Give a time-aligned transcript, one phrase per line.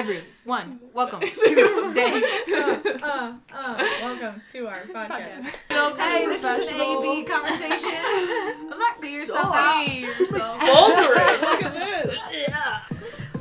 [0.00, 2.22] Everyone, welcome to day.
[2.52, 5.56] uh, uh, welcome to our podcast.
[5.96, 7.28] Hey, this is an AB Professionals.
[7.30, 8.72] conversation.
[8.98, 9.88] See yourself So- out.
[9.88, 10.60] yourself.
[10.60, 11.40] Bouldering.
[11.40, 12.18] Look at this.
[12.46, 12.80] Yeah.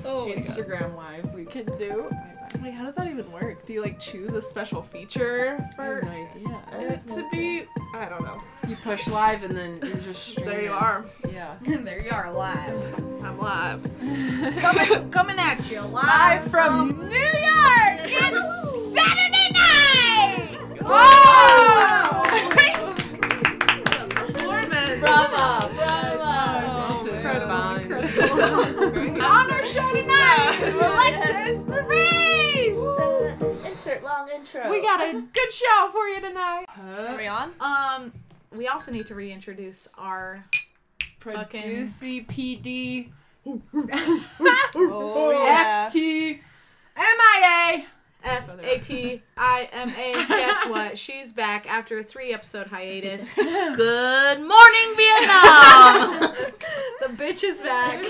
[0.05, 0.43] Oh my god.
[0.43, 2.09] Instagram live we can do.
[2.63, 3.54] Wait, how does that even work?
[3.65, 6.01] Do you like choose a special feature for?
[6.03, 6.99] no idea.
[7.07, 7.63] Uh, to be,
[7.95, 8.39] I don't know.
[8.67, 10.35] You push live and then you just.
[10.45, 10.71] There you it.
[10.71, 11.03] are.
[11.31, 11.55] Yeah.
[11.65, 12.99] there you are, live.
[13.23, 13.81] I'm live.
[14.61, 18.01] Coming, coming at you, live, Live from New York.
[18.03, 20.59] It's Saturday night.
[20.83, 22.21] Wow.
[22.23, 22.93] Performance.
[24.99, 26.97] Bravo, Oh, bravo.
[26.97, 27.55] it's incredible.
[29.25, 32.44] On our show tonight, Alexis Maurice.
[33.85, 34.67] Insert long intro.
[34.71, 36.65] We got a good show for you tonight.
[36.75, 37.51] Are we on?
[37.59, 38.11] Um,
[38.51, 40.43] we also need to reintroduce our
[41.19, 43.09] Fucking- Producy PD
[44.75, 45.87] Oh yeah.
[45.87, 46.39] FT
[46.97, 47.85] MIA.
[48.25, 50.13] F A T I M A.
[50.27, 50.97] Guess what?
[51.05, 53.35] She's back after a three episode hiatus.
[53.35, 56.19] Good morning, Vietnam.
[57.01, 58.03] the bitch is back.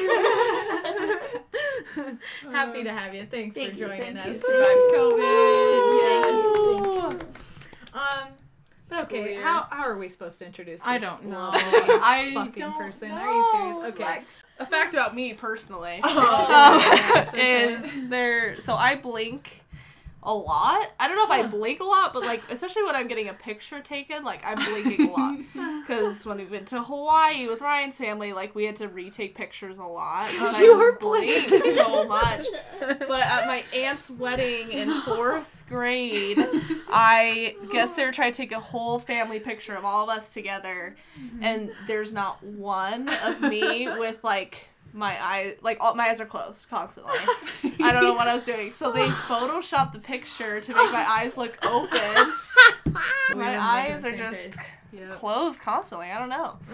[2.52, 3.25] Happy to have you.
[3.30, 4.31] Thanks Thank for you, joining thank you.
[4.31, 4.41] us.
[4.41, 5.99] Survived COVID.
[6.02, 7.25] Yes.
[7.93, 8.27] Um,
[8.89, 11.49] but okay, how, how are we supposed to introduce this I don't know.
[11.53, 13.09] I fucking don't person?
[13.09, 13.16] know.
[13.16, 13.93] Are you serious?
[13.93, 14.03] Okay.
[14.03, 14.43] Lex.
[14.59, 18.59] A fact about me personally Oh, um, yes, is there.
[18.61, 19.63] So I blink
[20.25, 20.91] a lot.
[20.99, 23.33] I don't know if I blink a lot, but like especially when I'm getting a
[23.33, 25.39] picture taken, like I'm blinking a lot.
[25.85, 29.77] Because when we went to Hawaii with Ryan's family, like we had to retake pictures
[29.77, 30.33] a lot.
[30.59, 31.61] You were blinking.
[31.73, 32.45] so much.
[32.79, 36.37] But at my aunt's wedding in fourth grade,
[36.89, 40.33] I guess they were trying to take a whole family picture of all of us
[40.33, 41.43] together, mm-hmm.
[41.43, 46.25] and there's not one of me with like my eye, like all my eyes are
[46.25, 47.13] closed constantly.
[47.83, 51.05] I don't know what I was doing, so they photoshopped the picture to make my
[51.07, 52.33] eyes look open.
[53.35, 54.71] My eyes are just face.
[55.11, 56.08] Closed constantly.
[56.08, 56.55] I don't know.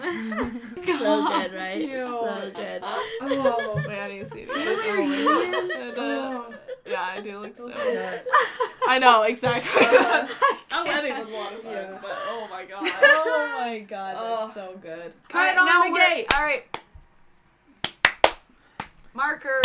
[0.96, 1.80] so good, right?
[1.80, 1.88] Ew.
[1.88, 2.80] So good.
[2.84, 3.82] Oh.
[3.88, 5.26] Wait, I need to see Those these.
[5.26, 6.54] And, uh, Oh.
[6.86, 7.66] Yeah, I do look so.
[7.66, 8.22] Nuts.
[8.88, 9.82] I know exactly.
[9.84, 11.98] A wedding was a lot of fun, Yeah.
[12.00, 12.80] but oh my god.
[12.82, 14.40] Oh my god, Oh.
[14.40, 15.12] that's so good.
[15.28, 16.26] Cut Alright, on now the gate.
[16.36, 16.81] All right.
[19.14, 19.60] Marker.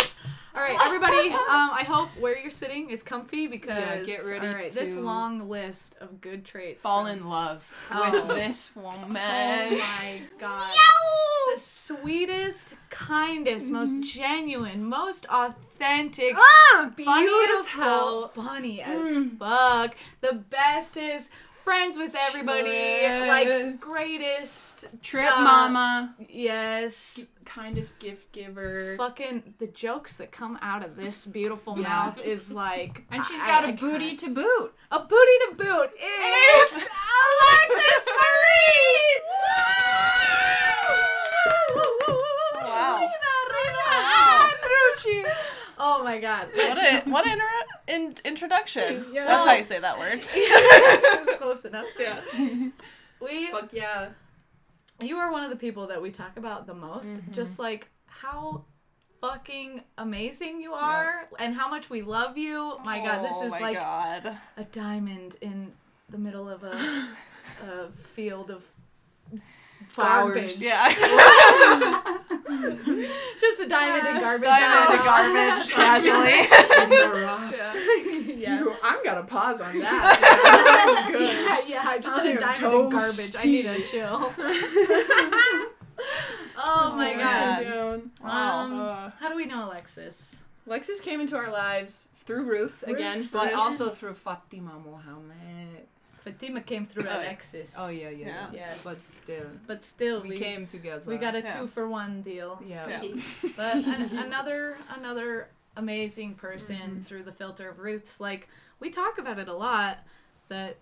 [0.54, 1.30] All right, everybody.
[1.30, 4.92] Um, I hope where you're sitting is comfy because Yeah, get ready all right, this
[4.92, 6.82] long list of good traits.
[6.82, 8.10] Fall from- in love Oh.
[8.26, 9.16] with this woman.
[9.16, 10.74] Oh my god.
[11.54, 19.38] The sweetest, kindest, most genuine, most authentic, Ah, beautiful, funny as hell, funny as Mm.
[19.38, 19.96] fuck.
[20.20, 21.30] The bestest,
[21.68, 23.28] friends with everybody, Yes.
[23.28, 26.14] like greatest Trip Uh, mama.
[26.30, 27.26] Yes.
[27.44, 28.94] Kindest gift giver.
[28.96, 31.88] Fucking the jokes that come out of this beautiful Yeah.
[31.88, 34.18] mouth is like And she's I- got a I booty can't.
[34.20, 34.74] to boot.
[34.90, 35.90] a booty to boot.
[35.98, 36.88] It's, It's
[37.20, 39.28] Alexis Maurice.
[42.64, 43.08] Wow.
[44.00, 45.30] Andrucci.
[45.78, 46.48] Oh my god.
[46.54, 47.44] What a what an inter-
[47.88, 49.06] in- introduction.
[49.12, 49.26] Yeah.
[49.26, 50.24] That's how you say that word.
[50.34, 51.86] It was close enough.
[51.98, 52.20] Yeah.
[53.20, 54.10] We Fuck yeah.
[55.00, 57.16] you are one of the people that we talk about the most.
[57.16, 57.32] Mhm.
[57.32, 58.64] Just like how
[59.20, 62.78] fucking amazing you are and how much we love you.
[62.84, 64.38] My god, this Oh is my like God.
[64.56, 65.72] a diamond in
[66.08, 66.78] the middle of a,
[67.66, 68.62] a field of
[69.88, 70.34] Flowers.
[70.34, 70.60] garbage.
[70.60, 70.88] Yeah.
[73.40, 74.46] Just a diamond in garbage.
[74.48, 75.04] Diamond in Oh.
[75.04, 76.40] garbage, casually.
[76.84, 77.57] In the rough.
[78.48, 78.60] Yeah.
[78.60, 81.08] You- I'm gonna pause on that.
[81.12, 81.66] Good.
[81.66, 83.36] yeah, yeah, I just I said am diamond in garbage.
[83.38, 84.32] I need to chill.
[86.56, 88.02] oh my my god.
[88.22, 88.58] Wow.
[88.58, 90.44] Um, Uh, how do we know Alexis?
[90.68, 95.86] Lexus came into our lives through Ruth again, Ruth's but also through Fatima Mohammed.
[96.24, 97.16] Fatima came through Oh.
[97.16, 97.74] Alexis.
[97.78, 98.46] Oh yeah, yeah, Yeah.
[98.52, 98.80] Yes.
[98.84, 101.08] But still, But still, we, we, came together.
[101.08, 101.60] we got a Yeah.
[101.60, 102.60] two for one deal.
[102.66, 103.00] Yeah.
[103.02, 103.14] Yeah.
[103.56, 105.48] But an- another another
[105.78, 107.06] amazing person Mhm.
[107.06, 108.20] through the filter of Ruth's.
[108.20, 108.48] Like
[108.80, 109.98] we talk about it a lot.
[110.48, 110.76] That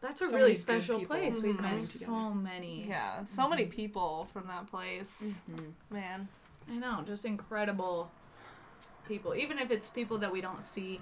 [0.00, 1.40] that's a So really many good special people place.
[1.40, 2.86] We've coming met so many.
[2.88, 3.24] yeah.
[3.24, 5.40] So many people from that place.
[5.50, 5.72] Mhm.
[5.90, 6.28] Man.
[6.68, 8.10] I know, just incredible
[9.08, 9.34] people.
[9.34, 11.00] Even if it's people that we don't see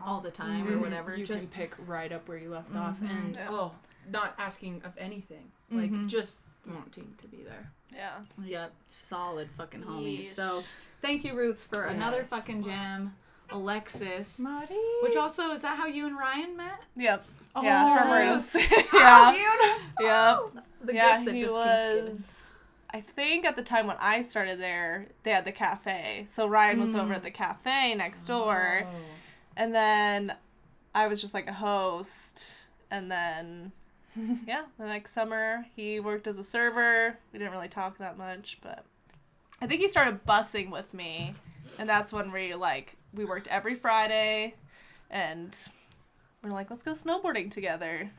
[0.00, 0.80] all the time or Mhm.
[0.82, 1.16] whatever.
[1.16, 3.10] You just can pick right up where you left off, Mhm.
[3.10, 3.48] and Yeah.
[3.50, 3.74] oh,
[4.08, 7.70] not asking of anything, like just wanting to be there.
[7.94, 8.18] Yeah.
[8.44, 10.20] yeah, solid fucking homies.
[10.20, 10.24] Yeesh.
[10.26, 10.60] So
[11.00, 13.14] thank you, Ruths, for another fucking jam.
[13.50, 14.40] Alexis.
[14.40, 14.70] Maurice.
[15.02, 16.80] Which also is that how you and Ryan met?
[16.96, 17.24] Yep.
[17.54, 17.96] Oh, yeah.
[17.96, 18.54] From yes.
[18.54, 18.70] Ruth's.
[18.92, 19.32] yeah.
[19.32, 19.86] beautiful.
[20.00, 20.64] Yep.
[20.84, 21.12] The yeah.
[21.14, 22.54] gift that he just was.
[22.90, 26.26] I think at the time when I started there, they had the cafe.
[26.28, 27.12] So Ryan was over hmm.
[27.12, 28.82] at the cafe next door.
[28.84, 28.88] Oh.
[29.56, 30.34] And then
[30.94, 32.54] I was just like a host.
[32.90, 33.72] And then,
[34.46, 37.18] yeah, the next summer he worked as a server.
[37.32, 38.84] We didn't really talk that much, but
[39.60, 41.34] I think he started busing with me.
[41.78, 44.54] And that's when we like, we worked every Friday.
[45.10, 45.56] And
[46.42, 48.10] we're like, let's go snowboarding together.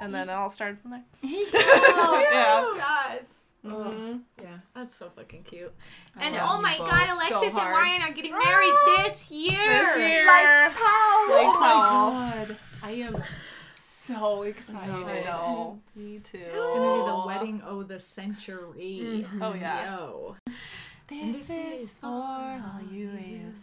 [0.00, 1.04] And then it all started from there.
[1.22, 1.40] yeah.
[1.52, 3.20] Oh, God.
[3.64, 4.20] Mhm.
[4.40, 5.72] Yeah, that's so fucking cute.
[6.16, 7.76] I and oh my both god, so Alexis and hard.
[7.76, 9.84] Ryan are getting married this year.
[9.84, 10.26] This year.
[10.26, 11.30] Like Powell.
[11.30, 12.56] Like Oh my god.
[12.82, 13.22] I am
[14.10, 14.90] so excited.
[14.90, 15.80] I know.
[15.96, 16.38] Me too.
[16.38, 19.24] It's gonna be the wedding of the century.
[19.24, 19.42] Mm-hmm.
[19.42, 19.96] Oh, yeah.
[19.96, 20.36] Yo.
[21.06, 23.58] This is for all you is.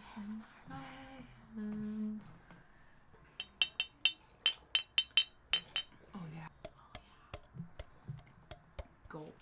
[6.14, 6.48] Oh yeah.
[9.08, 9.34] Gulp.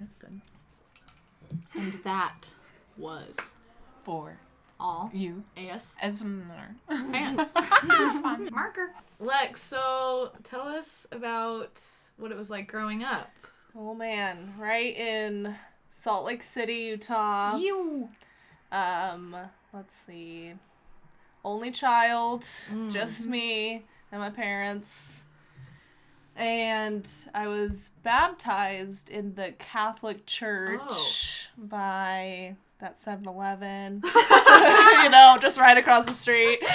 [0.00, 0.40] That's good.
[1.74, 2.50] And that
[2.96, 3.36] was
[4.04, 4.38] For
[4.80, 5.44] all you.
[5.56, 6.74] AS As more.
[6.88, 7.52] fans.
[8.52, 8.92] Marker.
[9.20, 11.80] Lex, so tell us about
[12.16, 13.30] what it was like growing up.
[13.76, 15.54] Oh man, right in
[15.90, 17.56] Salt Lake City, Utah.
[17.56, 18.08] You.
[18.72, 19.36] Um,
[19.72, 20.54] let's see.
[21.44, 22.92] Only child, Mm.
[22.92, 25.24] just me and my parents.
[26.36, 34.02] And I was baptized in the Catholic Church by that 7 Eleven.
[34.04, 36.58] you know, just right across the street.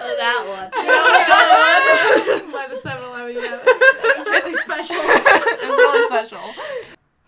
[0.00, 0.70] Oh, that one.
[2.52, 3.58] By the 7-Eleven, yeah.
[3.64, 4.96] It's really special.
[4.98, 6.40] it's really special.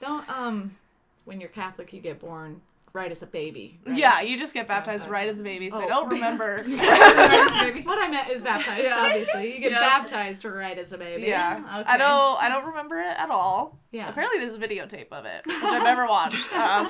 [0.00, 0.76] Don't um,
[1.24, 2.60] when you're Catholic, you get born
[2.92, 3.78] right as a baby.
[3.86, 3.96] right?
[3.96, 5.10] Yeah, you just get baptized Baptized.
[5.12, 5.88] right as a baby, so I Oh.
[5.88, 6.62] don't remember.
[6.64, 7.82] baby.
[7.82, 8.82] What I meant is baptized.
[8.82, 8.98] Yeah.
[9.00, 9.80] Obviously, you get Yeah.
[9.80, 11.24] baptized right as a baby.
[11.28, 11.84] Yeah, Okay.
[11.86, 12.42] I don't.
[12.42, 13.78] I don't remember it at all.
[13.92, 14.08] Yeah.
[14.08, 16.52] Apparently, there's a videotape of it, which I've never watched.
[16.52, 16.88] Um,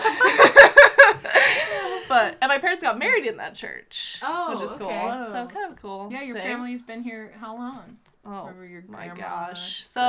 [2.09, 4.89] but and my parents got married in that church, Oh, which is cool.
[4.89, 5.23] okay.
[5.27, 6.09] So kind of cool.
[6.11, 6.45] Yeah, your thing.
[6.47, 7.97] family's been here how long?
[8.25, 9.87] Oh your my grandma, gosh.
[9.87, 10.01] So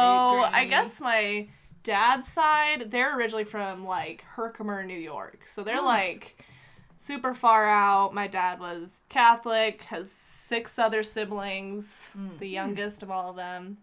[0.42, 0.56] great-granny?
[0.56, 1.48] I guess my
[1.84, 5.46] dad's side, they're originally from like Herkimer, New York.
[5.48, 5.86] So they're Oh.
[5.86, 6.44] like
[6.98, 8.14] super far out.
[8.14, 12.40] My dad was Catholic, has six other siblings, Mm.
[12.40, 13.78] the youngest of all of them.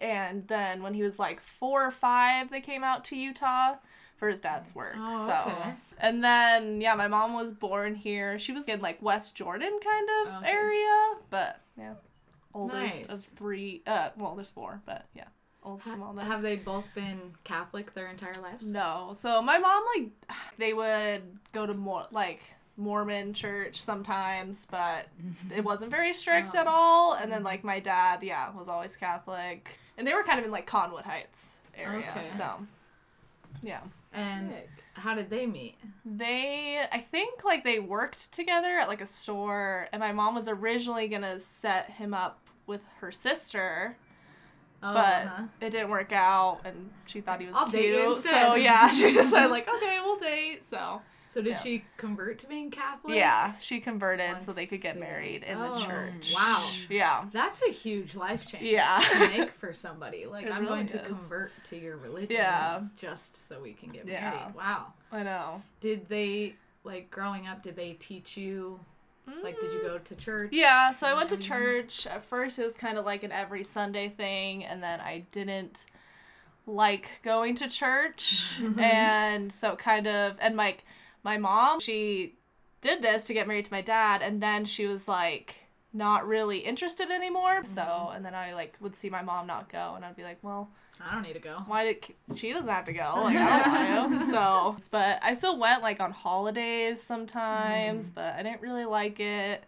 [0.00, 3.76] And then when he was like four or five, they came out to Utah
[4.16, 4.94] for his dad's work.
[4.98, 5.74] Oh, so okay.
[5.98, 8.38] and then yeah, my mom was born here.
[8.38, 10.50] She was in like West Jordan kind of Okay.
[10.52, 11.94] area, but yeah,
[12.54, 13.06] oldest Nice.
[13.12, 13.82] of three.
[13.86, 15.28] Uh, well, there's four, but yeah,
[15.66, 16.14] oldest of all.
[16.16, 18.66] Have they both been Catholic their entire lives?
[18.66, 20.10] No, so my mom like
[20.58, 21.22] they would
[21.52, 22.42] go to more like
[22.78, 25.08] Mormon church sometimes, but
[25.54, 26.70] it wasn't very strict at Oh.
[26.70, 27.12] all.
[27.14, 27.46] And then mm-hmm.
[27.46, 31.04] like my dad, yeah, was always Catholic, and they were kind of in like Cottonwood
[31.04, 32.06] Heights area.
[32.10, 32.28] Okay.
[32.30, 32.66] So
[33.62, 33.80] yeah.
[34.12, 34.70] And Sick.
[34.94, 35.76] how did they meet?
[36.04, 40.48] They, I think, like they worked together at like a store, and my mom was
[40.48, 43.96] originally gonna set him up with her sister,
[44.82, 45.42] Oh, but uh-huh.
[45.60, 48.16] it didn't work out, and she thought he was I'll cute.
[48.16, 50.64] so yeah, she decided like, okay, we'll date.
[50.64, 51.58] So so did yeah.
[51.62, 53.14] she convert to being Catholic?
[53.16, 56.32] yeah, she converted so they could get married in Oh, the church.
[56.34, 56.66] wow.
[56.88, 57.24] Yeah.
[57.32, 59.02] That's a huge life change Yeah.
[59.12, 60.26] to make for somebody.
[60.26, 61.06] Like, It I'm really going to is.
[61.06, 62.80] convert to your religion Yeah.
[62.96, 64.30] just so we can get Yeah.
[64.30, 64.54] married.
[64.54, 64.92] Wow.
[65.10, 65.62] I know.
[65.80, 68.78] Did they, like, growing up, did they teach you,
[69.42, 70.50] like, did you go to church?
[70.52, 71.42] Yeah, so I went to mm-hmm.
[71.42, 72.06] church.
[72.06, 75.86] At first, it was kind of like an every Sunday thing, and then I didn't
[76.66, 78.78] like going to church, mm-hmm.
[78.80, 80.84] and so kind of, and like
[81.22, 82.34] my mom, she
[82.80, 85.56] did this to get married to my dad, and then she was like
[85.92, 87.64] not really interested anymore.
[87.64, 88.16] So, mm-hmm.
[88.16, 90.70] and then I like would see my mom not go, and I'd be like, well,
[91.00, 91.58] I don't need to go.
[91.66, 93.12] why did she doesn't have to go?
[93.16, 94.30] Like I don't want to.
[94.30, 98.14] So, but I still went like on holidays sometimes, mm.
[98.14, 99.64] but I didn't really like it.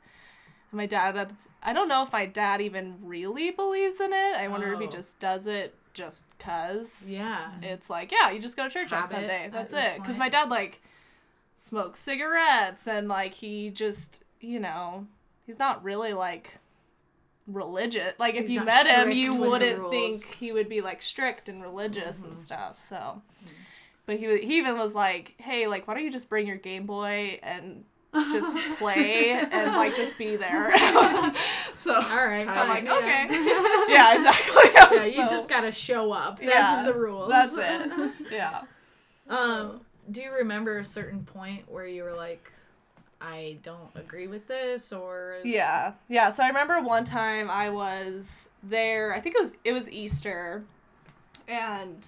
[0.71, 4.37] And my dad, had- I don't know if my dad even really believes in it.
[4.37, 4.91] I wonder if he Oh.
[4.91, 7.05] just does it just cause.
[7.07, 7.51] Yeah.
[7.63, 9.49] It's like, yeah, you just go to church on Sunday.
[9.53, 9.97] That's it.
[9.97, 10.81] Because my dad like
[11.57, 15.07] smokes cigarettes and like he just, you know,
[15.47, 16.59] he's not really like
[17.49, 18.13] religious.
[18.19, 21.61] Like if He's you met him, you wouldn't think he would be like strict and
[21.63, 22.29] religious Mm-hmm.
[22.31, 22.81] and stuff.
[22.81, 23.23] So,
[24.07, 26.87] but he he even was like, hey, like why don't you just bring your Game
[26.87, 30.71] Boy and just play and like just be there.
[31.75, 32.47] so All right.
[32.49, 32.95] I'm like, yeah.
[32.97, 33.27] okay,
[33.93, 34.71] yeah, exactly.
[34.75, 36.39] Yeah, you just gotta show up.
[36.39, 37.29] That's Yeah, the rules.
[37.29, 38.13] That's it.
[38.31, 38.63] Yeah.
[39.29, 42.51] Um, do you remember a certain point where you were like,
[43.21, 46.31] I don't agree with this or Yeah, yeah.
[46.31, 49.13] So I remember one time I was there.
[49.15, 50.63] I think it was it was Easter,
[51.49, 52.07] and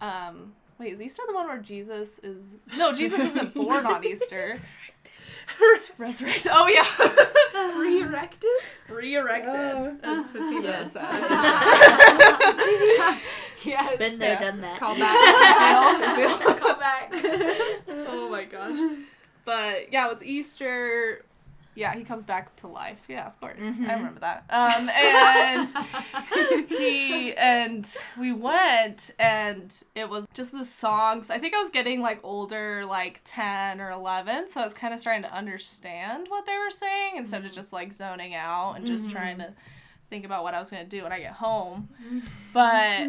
[0.00, 2.54] um, wait, is Easter the one where Jesus is?
[2.78, 4.58] No, Jesus isn't born on Easter.
[5.98, 6.52] Resurrected.
[6.54, 6.86] Oh yeah,
[7.78, 8.50] Re-erected?
[8.88, 9.54] re-erected.
[9.54, 9.96] Oh.
[10.02, 10.92] as Fatima Yes.
[10.92, 11.04] says.
[13.64, 13.96] yes.
[13.98, 14.40] Been there, yeah.
[14.40, 14.78] done that.
[14.78, 16.16] Call back.
[16.16, 17.12] They'll come back.
[18.08, 18.78] oh my gosh.
[19.48, 21.24] But yeah, it was Easter.
[21.74, 23.06] Yeah, he comes back to life.
[23.08, 23.56] Yeah, of course.
[23.58, 23.82] I mm-hmm.
[23.84, 24.44] remember that.
[24.50, 27.86] Um, and he and
[28.20, 31.30] we went, and it was just the songs.
[31.30, 34.92] I think I was getting like older, like ten or eleven, so I was kind
[34.92, 37.54] of starting to understand what they were saying instead of mm-hmm.
[37.54, 39.52] just like zoning out and just trying mm-hmm.
[39.52, 39.54] to
[40.10, 41.88] think about what I was gonna do when I get home.
[42.52, 43.08] But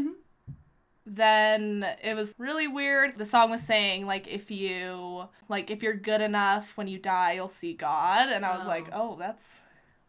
[1.16, 3.16] then it was really weird.
[3.16, 7.34] The song was saying like if you like if you're good enough when you die
[7.34, 8.70] you'll see God and I was Oh.
[8.70, 9.62] like, "Oh, that's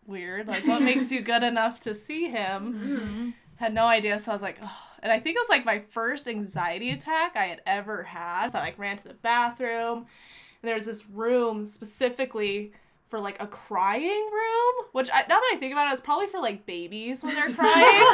[0.07, 0.47] weird.
[0.47, 2.61] Like what makes you good enough to see him?"
[3.01, 3.31] Mm-hmm.
[3.57, 4.83] Had no idea, so I was like, oh.
[5.03, 8.49] and I think it was like my first anxiety attack I had ever had.
[8.49, 9.99] So I like ran to the bathroom.
[9.99, 12.73] And there was this room specifically
[13.11, 16.29] for like a crying room, which I, now that I think about it, it's probably
[16.29, 18.07] for like babies when they're crying.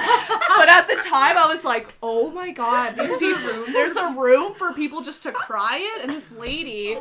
[0.56, 4.54] but at the time, I was like, oh my god, these people, there's a room
[4.54, 6.96] for people just to cry in, and this lady,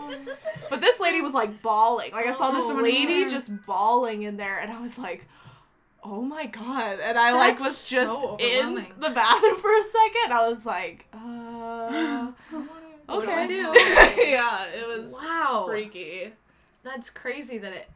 [0.70, 2.12] but this lady was like bawling.
[2.12, 3.30] Like I saw this Oh, lady no.
[3.30, 5.25] just bawling in there, and I was like.
[6.08, 7.00] Oh my god!
[7.02, 10.34] And I like was just so in the bathroom for a second.
[10.34, 12.68] I was like, uh, do
[13.10, 13.34] okay.
[13.34, 13.56] I do?
[14.30, 15.66] yeah, it was Wow.
[15.68, 16.32] freaky.
[16.86, 17.89] That's crazy that it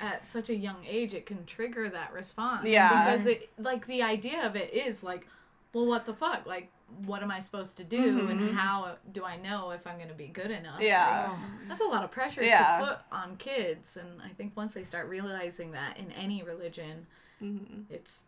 [0.00, 2.66] at such a young age it can trigger that response.
[2.66, 3.04] Yeah.
[3.04, 5.26] Because it like the idea of it is like,
[5.74, 6.46] well what the fuck?
[6.46, 6.70] Like
[7.04, 8.30] what am I supposed to do Mhm.
[8.30, 10.80] and how do I know if I'm gonna be good enough?
[10.80, 11.28] Yeah.
[11.30, 12.78] Like, that's a lot of pressure Yeah.
[12.80, 17.06] to put on kids and I think once they start realizing that in any religion,
[17.42, 17.84] Mhm.
[17.90, 18.24] it's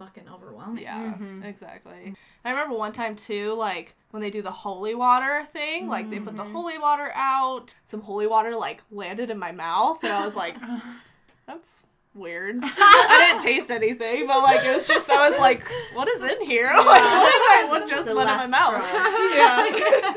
[0.00, 0.82] fucking overwhelming.
[0.82, 1.44] Yeah, Mhm.
[1.44, 2.14] exactly.
[2.44, 6.18] I remember one time too, like when they do the holy water thing, like they
[6.18, 7.74] put the holy water out.
[7.86, 10.56] Some holy water like landed in my mouth, and I was like,
[11.46, 16.08] "That's weird." I didn't taste anything, but like it was just I was like, "What
[16.08, 18.82] is in here?" Like, what, what just The went in my last mouth?
[18.82, 20.14] straw.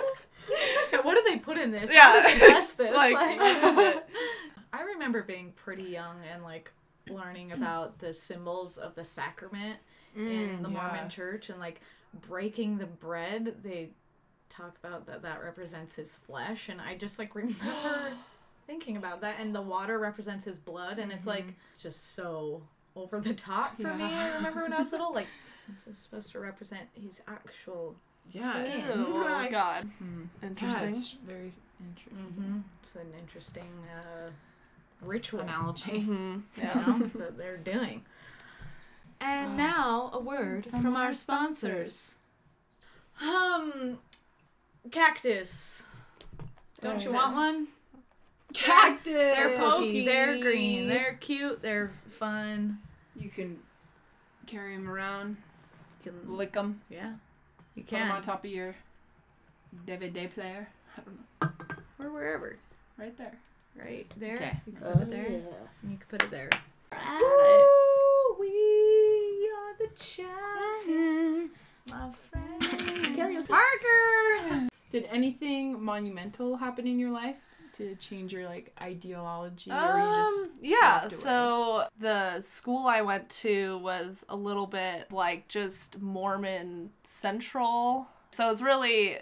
[0.91, 1.91] Yeah, what do they put in this?
[1.93, 2.01] Yeah.
[2.01, 2.95] How do they test this?
[2.95, 4.03] Like- Like-
[4.75, 6.71] I remember being pretty young and like
[7.09, 9.77] learning about the symbols of the sacrament
[10.15, 10.75] in the yeah.
[10.75, 11.81] Mormon church and like
[12.27, 13.55] breaking the bread.
[13.63, 13.89] They
[14.49, 18.13] talk about that that represents his flesh, and I just like remember
[18.67, 19.35] thinking about that.
[19.39, 21.45] And the water represents his blood, and it's like
[21.79, 22.61] just so
[22.95, 24.03] over the top for me.
[24.03, 25.27] I remember when I was little, like
[25.69, 27.95] this is supposed to represent his actual
[28.31, 28.51] Yeah.
[28.53, 28.83] skin.
[28.93, 30.27] oh Like- god, Mm.
[30.43, 30.85] interesting.
[30.85, 32.17] That's very interesting.
[32.43, 34.29] hmm It's an interesting uh,
[35.01, 36.01] ritual Analogy.
[36.01, 38.03] hmm you know, that they're doing.
[39.21, 42.17] And now a word from, From our our sponsors.
[43.21, 43.99] Um,
[44.91, 45.83] cactus.
[46.81, 47.35] Don't Very you want nice.
[47.35, 47.67] one?
[48.53, 49.13] Cactus.
[49.13, 49.85] They're pokey.
[49.85, 50.05] Pokey.
[50.05, 50.87] They're green.
[50.89, 51.61] They're cute.
[51.61, 52.79] They're fun.
[53.15, 53.59] You can
[54.45, 55.37] carry them around,
[56.03, 57.13] You can, lick them, yeah,
[57.75, 57.85] you can.
[57.85, 58.11] put them can.
[58.17, 58.75] on top of your
[59.87, 60.67] DVD player.
[60.97, 62.05] I don't know.
[62.05, 62.57] Or wherever.
[62.97, 63.37] Right there.
[63.75, 64.35] Right there.
[64.35, 64.59] Okay.
[64.67, 65.29] You can Oh, put it there.
[65.31, 65.37] yeah.
[65.81, 66.49] And you can put it there.
[66.91, 67.19] Right.
[67.21, 71.51] Ooh, we are the champions,
[71.89, 73.15] my friend.
[73.15, 73.47] Kill yourself.
[73.49, 74.67] Parker.
[74.91, 77.35] Did anything monumental happen in your life
[77.77, 83.27] to change your like ideology, or you Um, just yeah, so the school I went
[83.41, 88.05] to was a little bit like just Mormon central.
[88.29, 89.17] So it was really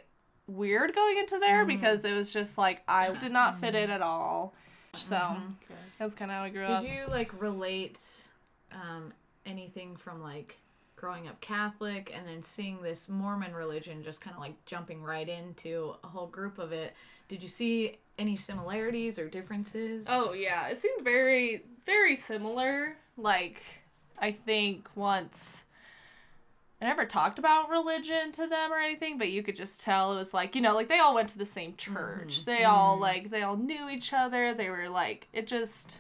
[0.55, 1.67] weird going into there mm-hmm.
[1.67, 3.85] because it was just like I did not fit mm-hmm.
[3.85, 4.53] in at all.
[4.93, 5.79] So Okay.
[5.99, 6.83] that's kind of how I grew up.
[6.83, 7.99] Did you like relate
[8.71, 9.13] um,
[9.45, 10.57] anything from like
[10.95, 15.27] growing up Catholic and then seeing this Mormon religion just kind of like jumping right
[15.27, 16.93] into a whole group of it?
[17.27, 20.05] Did you see any similarities or differences?
[20.09, 22.97] Oh yeah, it seemed very very similar.
[23.17, 23.63] Like
[24.19, 25.63] I think once
[26.81, 30.15] I never talked about religion to them or anything, but you could just tell it
[30.15, 32.43] was like, you know, like they all went to the same church.
[32.45, 34.53] They all like they all knew each other.
[34.53, 35.99] They were like it just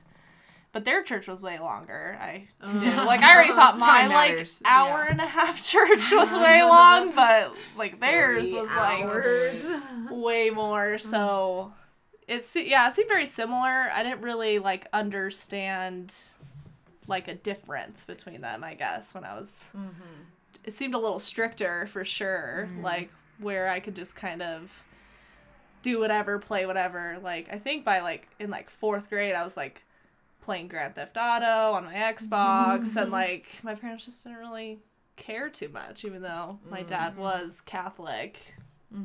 [0.73, 2.17] but their church was way longer.
[2.19, 5.11] I like I already thought my like hour yeah.
[5.11, 9.05] and a half church was way long, but like theirs was like
[10.09, 11.73] way more so
[12.27, 16.13] it's yeah it seemed very similar i didn't really like understand
[17.07, 19.91] like a difference between them i guess when i was Mhm.
[20.63, 22.83] It seemed a little stricter for sure mm-hmm.
[22.83, 24.83] like where i could just kind of
[25.81, 27.17] do whatever, play whatever.
[27.21, 29.83] Like I think by like in like fourth grade, I was like
[30.41, 33.11] playing Grand Theft Auto on my Xbox, and mm-hmm.
[33.11, 34.79] like my parents just didn't really
[35.15, 37.21] care too much, even though my dad mm-hmm.
[37.21, 38.39] was Catholic.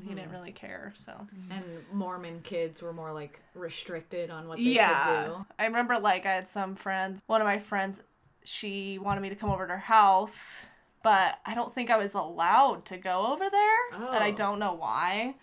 [0.04, 1.62] He didn't really care, so And
[1.92, 5.04] Mormon kids were more like restricted on what they yeah.
[5.04, 5.46] could do.
[5.60, 7.22] I remember like I had some friends.
[7.28, 8.02] One of my friends,
[8.42, 10.66] she wanted me to come over to her house,
[11.06, 14.34] but I don't think I was allowed to go over there, and I Oh.
[14.34, 15.36] don't know why.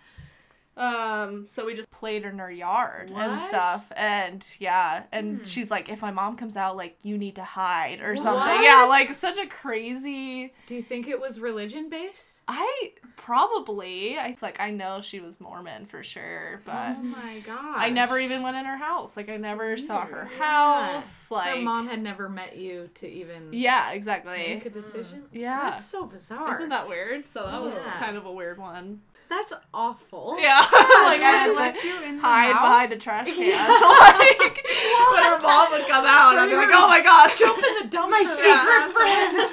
[0.75, 5.87] Um, so we just played in her yard and stuff, and yeah, and she's like,
[5.87, 8.33] if my mom comes out, like you need to hide or something.
[8.33, 8.63] What?
[8.63, 10.51] Yeah, like such a crazy.
[10.65, 12.32] Do you think it was religion based?
[12.47, 14.15] I probably.
[14.15, 16.97] It's like I know she was Mormon for sure, but.
[16.99, 17.75] Oh my god.
[17.77, 19.15] I never even went in her house.
[19.15, 20.91] Like I never saw her Yeah.
[20.93, 21.31] house.
[21.31, 24.37] Like Her mom had never met you to even Yeah, exactly.
[24.55, 25.19] make a decision.
[25.31, 25.37] Hmm.
[25.37, 25.69] Yeah.
[25.69, 26.55] That's so bizarre.
[26.55, 27.27] Isn't that weird?
[27.27, 27.91] So that was Yeah.
[27.99, 29.01] kind of a weird one.
[29.29, 30.35] That's awful.
[30.39, 30.59] Yeah.
[30.71, 32.61] like I had let you in her hide house?
[32.61, 33.79] behind the trash can.
[33.79, 34.65] So like
[35.13, 37.89] when her mom would come out, and I'd be like, Oh my god, Jump in
[37.89, 38.09] the dumpster.
[38.11, 39.49] My secret friend.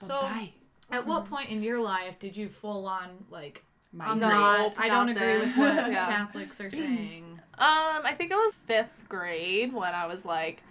[0.00, 0.52] so, Bye.
[0.94, 1.34] At what mm-hmm.
[1.34, 3.64] point in your life did you full on like?
[4.00, 4.74] I'm not.
[4.76, 6.06] I don't Not agree with what Yeah.
[6.06, 7.40] Catholics are saying.
[7.56, 10.64] Um, I think it was fifth grade when I was like,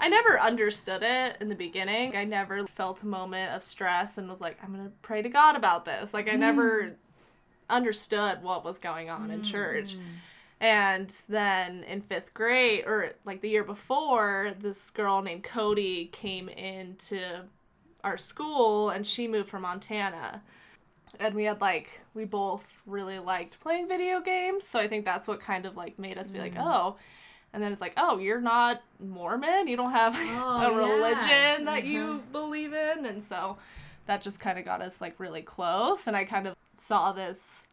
[0.00, 2.16] I never understood it in the beginning.
[2.16, 5.56] I never felt a moment of stress and was like, I'm gonna pray to God
[5.56, 6.14] about this.
[6.14, 6.94] Like, I never mm.
[7.68, 9.94] understood what was going on in church.
[9.94, 10.00] Mm.
[10.62, 16.48] And then in fifth grade, or like the year before, this girl named Cody came
[16.48, 17.42] into
[18.04, 20.42] our school and she moved from Montana.
[21.20, 24.66] And we had like, we both really liked playing video games.
[24.66, 26.62] So I think that's what kind of like made us be like, mm.
[26.64, 26.96] oh.
[27.52, 29.68] And then it's like, oh, you're not Mormon?
[29.68, 30.76] You don't have Oh, a yeah.
[30.76, 32.32] religion that you mm-hmm.
[32.32, 33.04] believe in?
[33.04, 33.58] And so
[34.06, 36.06] that just kind of got us like really close.
[36.06, 37.68] And I kind of saw this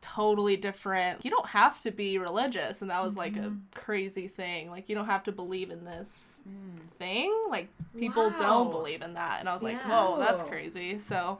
[0.00, 1.24] totally different.
[1.24, 3.56] You don't have to be religious, and that was like a mm-hmm.
[3.74, 4.70] crazy thing.
[4.70, 6.88] Like you don't have to believe in this mm.
[6.92, 7.34] thing.
[7.50, 9.88] Like people don't believe in that, and I was like, Yeah.
[9.88, 10.98] whoa, that's crazy.
[10.98, 11.38] So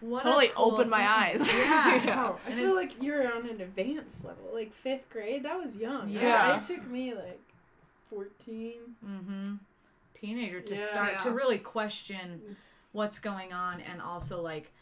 [0.00, 1.08] What a totally cool opened my thing.
[1.08, 1.48] eyes.
[1.52, 2.04] Yeah.
[2.04, 2.32] Yeah.
[2.46, 5.42] I And feel it- like you're on an advanced level, like fifth grade.
[5.42, 6.14] That was young.
[6.14, 6.22] right?
[6.22, 6.56] Yeah.
[6.56, 7.40] it took me like
[8.08, 8.96] fourteen.
[9.04, 9.54] mm-hmm.
[10.14, 10.86] teenager to Yeah.
[10.86, 12.54] start to really question mm.
[12.92, 14.72] what's going on and also like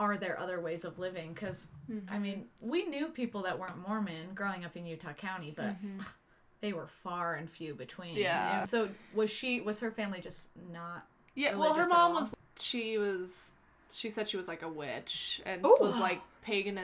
[0.00, 1.68] are there other ways of living because
[2.08, 5.74] i mean we knew people that weren't mormon growing up in utah county but
[6.62, 8.60] they were far and few between Yeah.
[8.60, 11.04] And so was she was her family just not
[11.36, 12.34] yeah, well, her mom was.
[12.58, 13.56] She was.
[13.92, 15.76] She said she was like a witch and Ooh.
[15.80, 16.76] was like pagan.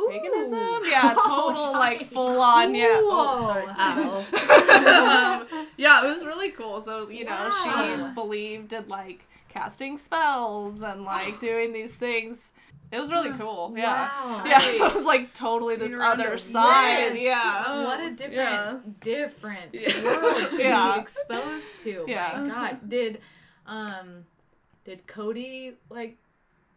[0.00, 0.08] Ooh.
[0.08, 2.04] Paganism, yeah, Oh, total like sorry.
[2.14, 3.00] full on, yeah.
[3.02, 3.46] Whoa.
[3.48, 3.66] sorry.
[3.78, 5.46] Ow.
[5.50, 6.80] um, yeah, it was really cool.
[6.80, 8.06] So, you know, Wow.
[8.08, 12.52] she believed in like casting spells and like doing these things.
[12.92, 13.72] It was really cool.
[13.76, 14.08] Yeah.
[14.24, 14.42] Wow.
[14.44, 17.12] Yeah, so it was like totally this Being around other a side.
[17.14, 17.22] Yes.
[17.22, 17.84] Yeah.
[17.84, 18.78] What a different, Yeah.
[19.00, 20.02] different Yeah.
[20.04, 20.94] world to Yeah.
[20.94, 22.04] be exposed to.
[22.08, 22.40] Yeah.
[22.40, 23.20] My God, did,
[23.66, 24.24] um,
[24.84, 26.16] did Cody like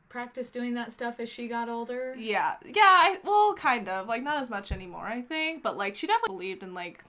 [0.09, 2.13] practice doing that stuff as she got older?
[2.15, 2.57] Yeah.
[2.63, 4.07] Yeah, I, well, kind of.
[4.07, 5.63] Like, not as much anymore, I think.
[5.63, 7.03] But, like, she definitely believed in, like,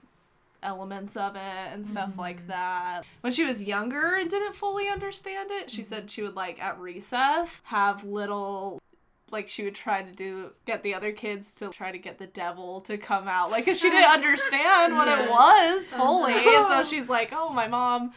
[0.65, 3.03] elements of it and stuff like that.
[3.21, 6.79] When she was younger and didn't fully understand it, she said she would, like, at
[6.79, 8.81] recess, have little.
[9.31, 12.27] Like she would try to do get the other kids to try to get the
[12.27, 16.83] devil to come out, like because she didn't understand what it was fully, and so
[16.83, 18.13] she's like, "Oh, my mom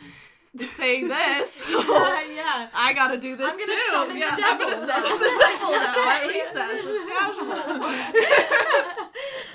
[0.57, 2.69] saying this, yeah.
[2.75, 4.19] I gotta do this I'm gonna too.
[4.19, 6.83] yeah, I'm gonna summon the devil now at recess.
[6.85, 8.98] It's casual.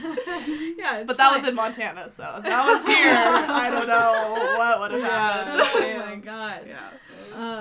[0.78, 4.80] yeah, but that was in Montana, so if that was here, I don't know what
[4.80, 5.62] would have happened.
[5.62, 6.68] oh my god.
[6.68, 6.90] Yeah.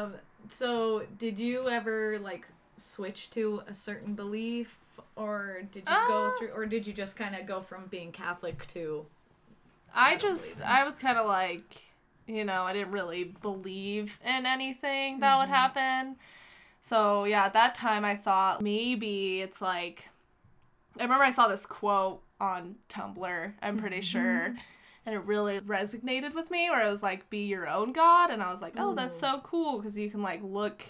[0.02, 0.14] Um.
[0.48, 4.76] So, did you ever like switch to a certain belief,
[5.16, 8.12] or did you go Uh, through, or did you just kind of go from being
[8.12, 9.06] Catholic to?
[9.94, 11.80] I just, believe I was kind of like,
[12.26, 16.16] you know, I didn't really believe in anything that would happen.
[16.80, 20.08] So, yeah, at that time I thought maybe it's like,
[20.98, 24.02] I remember I saw this quote on Tumblr, I'm pretty mm-hmm.
[24.02, 24.54] sure.
[25.06, 28.30] And it really resonated with me where it was like, be your own God.
[28.30, 30.84] And I was like, oh, that's so cool because you can like look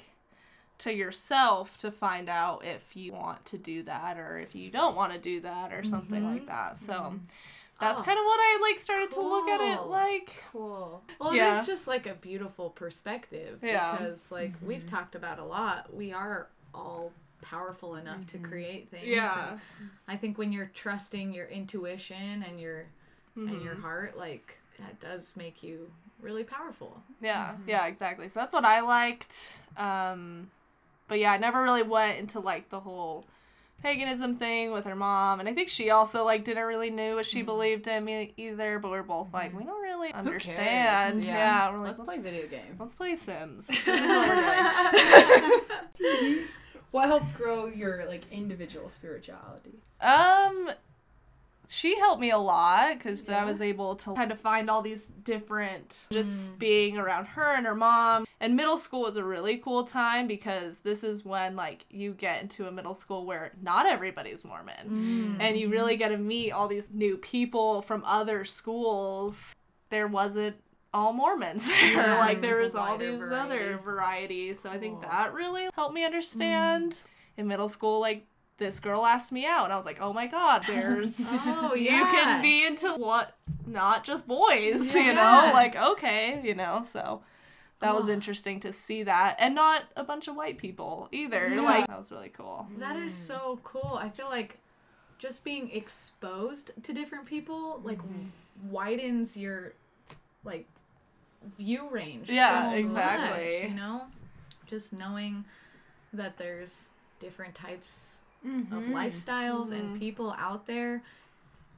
[0.78, 4.96] to yourself to find out if you want to do that or if you don't
[4.96, 6.50] want to do that or something like mm-hmm.
[6.50, 6.78] that.
[6.78, 7.16] So mm-hmm.
[7.80, 10.42] that's Oh, kind of what I like started to look at it like.
[10.52, 11.02] Cool.
[11.20, 11.58] Well, Yeah.
[11.58, 13.92] it's just like a beautiful perspective Yeah.
[13.92, 15.94] because, like, we've talked about a lot.
[15.94, 17.12] We are all
[17.42, 19.06] powerful enough to create things.
[19.06, 19.50] Yeah.
[19.52, 19.60] and
[20.08, 22.86] I think when you're trusting your intuition and your
[23.36, 23.64] and Mm-hmm.
[23.64, 27.02] your heart, like that does make you really powerful.
[27.20, 28.28] Yeah, yeah, exactly.
[28.28, 29.52] So that's what I liked.
[29.76, 30.50] Um,
[31.08, 33.24] but yeah, I never really went into like the whole
[33.82, 37.24] paganism thing with her mom, and I think she also like didn't really knew what
[37.24, 37.30] Mm.
[37.30, 38.78] she believed in me either.
[38.78, 40.26] But we're both like, we don't really cares?
[40.26, 41.24] understand.
[41.24, 41.34] Yeah.
[41.34, 42.78] Yeah, we're like, Let's play video games.
[42.78, 43.68] let's play Sims.
[46.92, 49.80] What helped grow your like individual spirituality?
[50.00, 50.70] Um,
[51.68, 55.06] she helped me a lot because I was able to kind of find all these
[55.24, 58.26] different, just being around her and her mom.
[58.40, 62.42] And middle school was a really cool time because this is when like you get
[62.42, 66.68] into a middle school where not everybody's Mormon, and you really get to meet all
[66.68, 69.54] these new people from other schools.
[69.88, 70.56] There wasn't
[70.94, 71.68] all Mormons.
[71.82, 73.34] Yeah, like there was all these variety.
[73.34, 74.60] other varieties.
[74.60, 76.92] So I think that really helped me understand.
[76.92, 77.08] Mm-hmm.
[77.38, 78.26] In middle school, like
[78.58, 81.88] this girl asked me out, and I was like, "Oh my god, there's Oh, you
[81.88, 85.50] can be into what, not just boys, you know?
[85.52, 87.22] Like okay, you know." So
[87.80, 88.12] that was Oh.
[88.12, 91.50] interesting to see that, and not a bunch of white people either.
[91.60, 92.66] Like that was really cool.
[92.78, 93.98] That is so cool.
[94.00, 94.58] I feel like
[95.18, 98.70] just being exposed to different people like mm-hmm.
[98.70, 99.72] widens your
[100.44, 100.66] like
[101.58, 102.28] view range.
[102.30, 103.60] Yeah, so exactly.
[103.60, 104.02] much, you know,
[104.66, 105.44] just knowing
[106.12, 106.88] that there's
[107.20, 108.74] different types Mm-hmm.
[108.76, 109.98] of lifestyles and Mhm.
[110.00, 111.02] people out there.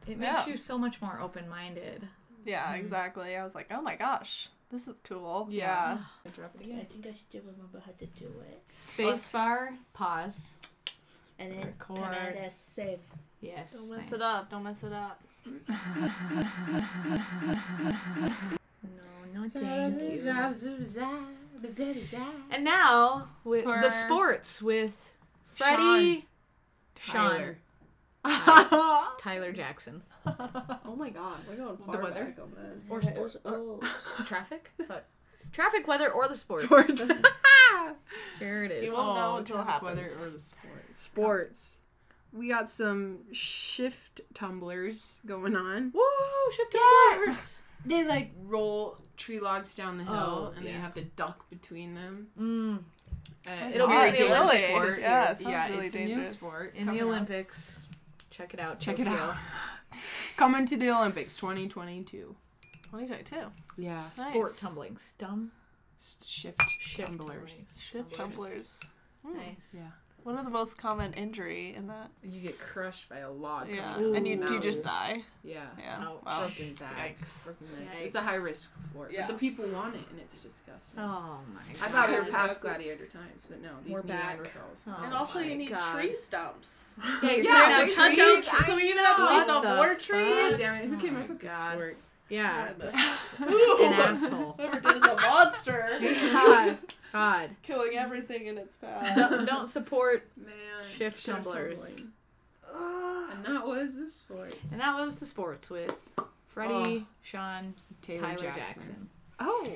[0.06, 0.46] It makes Yeah.
[0.46, 2.08] you so much more open minded.
[2.46, 3.36] Yeah, exactly.
[3.36, 5.98] I was like, "Oh my gosh, this is cool." Yeah.
[6.24, 6.44] Yeah.
[6.44, 8.62] I think I still remember how to do it.
[8.78, 10.56] Space bar, pause.
[11.38, 11.98] And then Record.
[11.98, 13.00] Canada save.
[13.42, 13.72] Yes.
[13.74, 14.12] Don't mess nice.
[14.12, 14.48] it up.
[14.50, 15.20] Don't mess it up.
[18.82, 18.88] No,
[19.34, 19.70] no, thank you.
[19.70, 20.00] And
[22.50, 25.12] And now with For the sports with
[25.52, 26.26] Freddie,
[27.00, 27.58] Sean, Tyler.
[29.18, 32.24] Tyler Jackson, oh my god, we're going far the weather?
[32.24, 32.84] back on this.
[32.88, 33.80] or Yeah, sports, it oh.
[34.24, 35.08] traffic, but
[35.52, 36.64] traffic, weather, or the sports.
[36.64, 37.02] Sports.
[38.38, 38.84] Here it is.
[38.90, 40.98] You won't know oh, until it traffic weather or the sports.
[40.98, 41.76] Sports.
[42.32, 45.92] We got some shift tumblers going on.
[45.94, 46.02] Woo!
[46.56, 47.16] Shift Yeah.
[47.16, 47.62] tumblers.
[47.84, 51.94] They like roll tree logs down the hill, Oh, and they have to duck between
[51.94, 52.28] them.
[52.40, 52.78] Mm.
[53.46, 54.86] Uh, It'll be it's a Olympics sport.
[54.88, 57.08] this Yeah, it sounds yeah, really it's a new sport In the coming up.
[57.08, 57.88] Olympics.
[58.30, 58.80] Check it out.
[58.80, 59.34] Check it out.
[60.36, 62.34] Coming to the Olympics 2022.
[62.90, 63.36] 2022.
[63.76, 64.00] Yeah.
[64.00, 64.60] Sport Nice.
[64.60, 64.94] tumbling.
[64.96, 65.48] Stum.
[65.96, 67.64] S- Shift, Shift tumblers.
[67.92, 68.80] Shift tumblers.
[69.24, 69.36] Hmm.
[69.36, 69.76] Nice.
[69.78, 69.90] Yeah.
[70.24, 72.08] What of the most common injury in that?
[72.22, 73.68] You get crushed by a log.
[73.68, 75.22] Yeah, coming and you of do you just die.
[75.42, 75.64] Yeah.
[75.78, 75.98] Yeah.
[76.00, 76.18] Ouch.
[76.24, 76.40] Wow.
[76.46, 77.22] Broken backs.
[77.22, 77.44] Yikes.
[77.44, 78.00] Broken legs.
[78.00, 79.12] It's a high risk sport.
[79.12, 79.26] Yeah.
[79.26, 80.98] But the people want it, and it's disgusting.
[81.00, 81.76] Oh my I god.
[81.90, 82.30] thought we were God.
[82.30, 84.38] past gladiator times, but no, these We're back.
[84.38, 84.80] Neanderthals.
[84.88, 85.94] Oh and also you need God.
[85.94, 86.94] tree stumps.
[87.22, 88.48] Yeah, you're Yeah, cutting down trees.
[88.48, 88.66] trees.
[88.66, 89.30] So we even have to know.
[89.36, 89.98] waste What on the more fuck?
[90.00, 90.30] trees.
[90.30, 91.98] God oh, damn it, who Oh came up with this sport?
[92.28, 92.70] Yeah.
[93.42, 93.78] Ooh.
[93.82, 94.52] An asshole.
[94.58, 95.88] Whoever did is a monster.
[96.32, 96.78] God.
[97.12, 97.50] God.
[97.62, 99.14] Killing everything in its path.
[99.16, 100.28] Don't, don't support.
[100.36, 100.54] Man.
[100.84, 101.96] Shift tumblers.
[101.96, 103.36] tumbling.
[103.36, 104.56] And that was the sport.
[104.70, 105.94] And that was the sports with
[106.48, 108.64] Freddie, Sean, Taylor, Tyler Jackson.
[108.64, 109.08] Jackson.
[109.38, 109.68] Oh.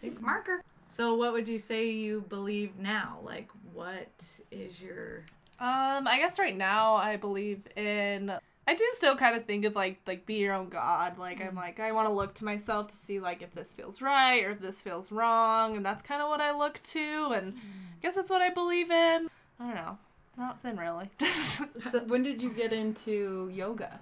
[0.00, 0.62] Big marker.
[0.88, 3.18] So, what would you say you believe now?
[3.22, 4.08] Like, what
[4.50, 5.24] is your.
[5.60, 8.32] Um, I guess right now I believe in.
[8.68, 11.16] I do still kind of think of like like be your own god.
[11.16, 11.56] Like I'm mm.
[11.56, 14.50] like I want to look to myself to see like if this feels right or
[14.50, 18.14] if this feels wrong, and that's kind of what I look to, and I guess
[18.14, 19.30] that's what I believe in.
[19.58, 19.98] I don't know,
[20.36, 21.08] nothing really.
[21.78, 24.00] So when did you get into yoga?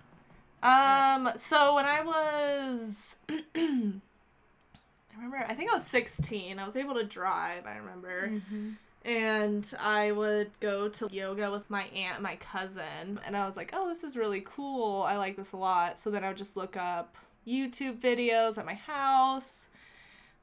[0.65, 1.31] um.
[1.37, 3.93] So when I was, I
[5.15, 6.59] remember I think I was 16.
[6.59, 7.67] I was able to drive.
[7.67, 8.31] I remember.
[8.31, 8.71] Mm-hmm.
[9.07, 13.71] And I would go to yoga with my aunt my cousin, and I was like,
[13.73, 15.03] "Oh, this is really cool.
[15.05, 17.17] I like this a lot." So then I would just look up
[17.47, 19.67] YouTube videos at my house.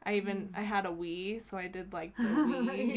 [0.06, 0.60] I even hmm.
[0.60, 2.96] I had a Wii, so I did like the Wii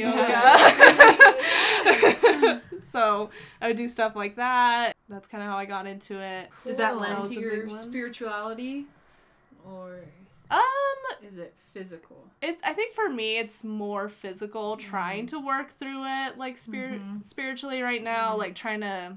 [2.38, 2.62] yoga.
[2.86, 4.92] so I would do stuff like that.
[5.08, 6.48] That's kind of how I got into it.
[6.64, 7.02] Did that Cool.
[7.02, 8.86] lend to your spirituality,
[9.64, 9.98] or
[10.50, 10.62] Um,
[11.24, 12.30] is it physical?
[12.42, 15.36] It's I think for me it's more physical trying Mm-hmm.
[15.38, 18.38] to work through it like spirit spiritually right now Mm-hmm.
[18.38, 19.16] like trying to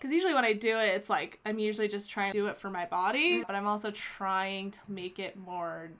[0.00, 2.56] cuz usually when I do it it's like I'm usually just trying to do it
[2.56, 2.90] for my Mm-hmm.
[2.90, 5.90] body but I'm also trying to make it more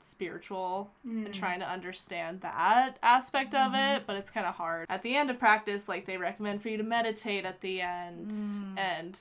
[0.00, 1.26] spiritual Mm.
[1.26, 3.96] and trying to understand that aspect of Mm-hmm.
[3.96, 4.86] it but it's kind of hard.
[4.88, 8.30] At the end of practice like they recommend for you to meditate at the end
[8.30, 8.78] Mm.
[8.78, 9.18] and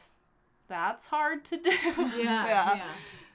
[0.67, 1.69] that's hard to do.
[1.97, 2.47] Yeah.
[2.47, 2.75] yeah.
[2.75, 2.81] yeah.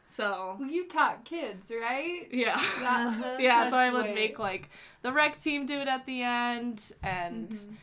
[0.09, 2.29] So Well, you taught kids, right?
[2.31, 2.55] yeah.
[2.81, 4.71] That- yeah, so I would way- make like
[5.03, 7.75] the rec team do it at the end and Mm-hmm.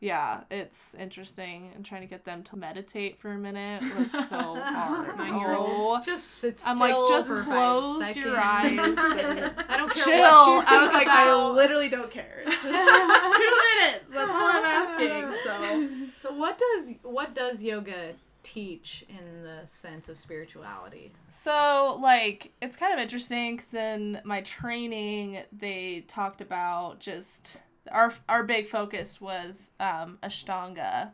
[0.00, 4.56] yeah, it's interesting and trying to get them to meditate for a minute was so
[4.60, 5.16] hard.
[5.18, 5.70] Nine-year-olds.
[5.70, 6.02] Oh.
[6.04, 6.72] Just sit still.
[6.72, 10.18] I'm like, just for close your eyes and I don't care chill.
[10.20, 12.42] what you I was like, I literally don't care.
[12.44, 14.12] Just two minutes.
[14.12, 15.38] That's all I'm asking.
[15.44, 21.12] So So what does what does yoga teach in the sense of spirituality?
[21.30, 27.58] So, like, it's kind of interesting because in my training, they talked about just
[27.90, 31.10] our our big focus was um, Ashtanga,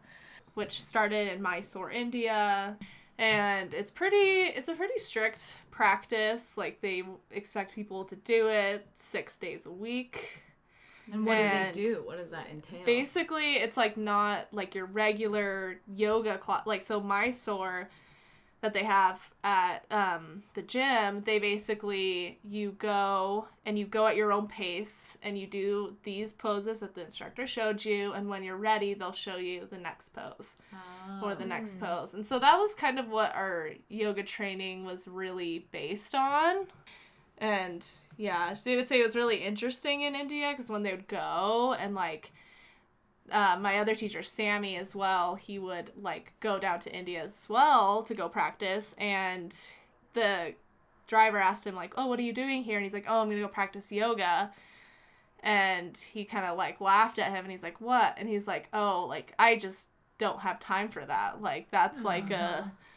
[0.54, 2.76] which started in Mysore, India,
[3.18, 4.16] and it's pretty.
[4.16, 6.56] It's a pretty strict practice.
[6.56, 10.42] Like they expect people to do it six days a week.
[11.12, 12.02] And what And do they do?
[12.04, 12.84] What does that entail?
[12.84, 16.66] Basically, it's like not like your regular yoga class.
[16.66, 17.88] Like so, Mysore
[18.60, 24.16] that they have at um, the gym, they basically you go and you go at
[24.16, 28.42] your own pace and you do these poses that the instructor showed you, and when
[28.42, 30.56] you're ready, they'll show you the next pose
[31.22, 32.14] or the next pose.
[32.14, 36.66] And so that was kind of what our yoga training was really based on.
[37.38, 41.08] And yeah, they would say it was really interesting in India because when they would
[41.08, 42.32] go and like
[43.30, 47.46] uh, my other teacher, Sammy, as well, he would like go down to India as
[47.48, 48.94] well to go practice.
[48.98, 49.56] And
[50.14, 50.54] the
[51.06, 52.76] driver asked him, like, Oh, what are you doing here?
[52.76, 54.50] And he's like, Oh, I'm to go practice yoga.
[55.40, 58.14] And he kind of like laughed at him and he's like, What?
[58.18, 61.40] And he's like, Oh, like, I just don't have time for that.
[61.40, 62.72] Like, that's like a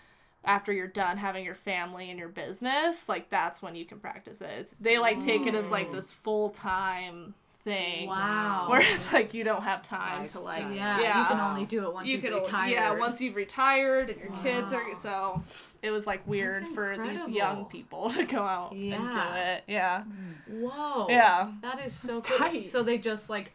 [0.43, 4.41] after you're done having your family and your business, like that's when you can practice
[4.41, 4.73] it.
[4.79, 5.93] They like take it as like mm.
[5.93, 8.09] this full time thing.
[8.09, 8.67] Wow.
[8.69, 11.21] Where it's like you don't have time to like yeah, yeah.
[11.21, 12.71] you can only do it once you you can have retired.
[12.71, 15.43] yeah once you've retired and your kids are so
[15.81, 20.03] it was like weird for these young people to go out and do it yeah
[20.49, 21.07] Whoa.
[21.09, 22.37] yeah That is so cool.
[22.37, 22.69] tight.
[22.69, 23.53] So they just like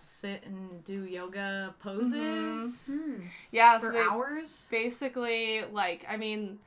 [0.00, 2.90] sit and do yoga poses
[3.50, 4.66] yeah so for they- hours.
[4.70, 6.58] basically like i mean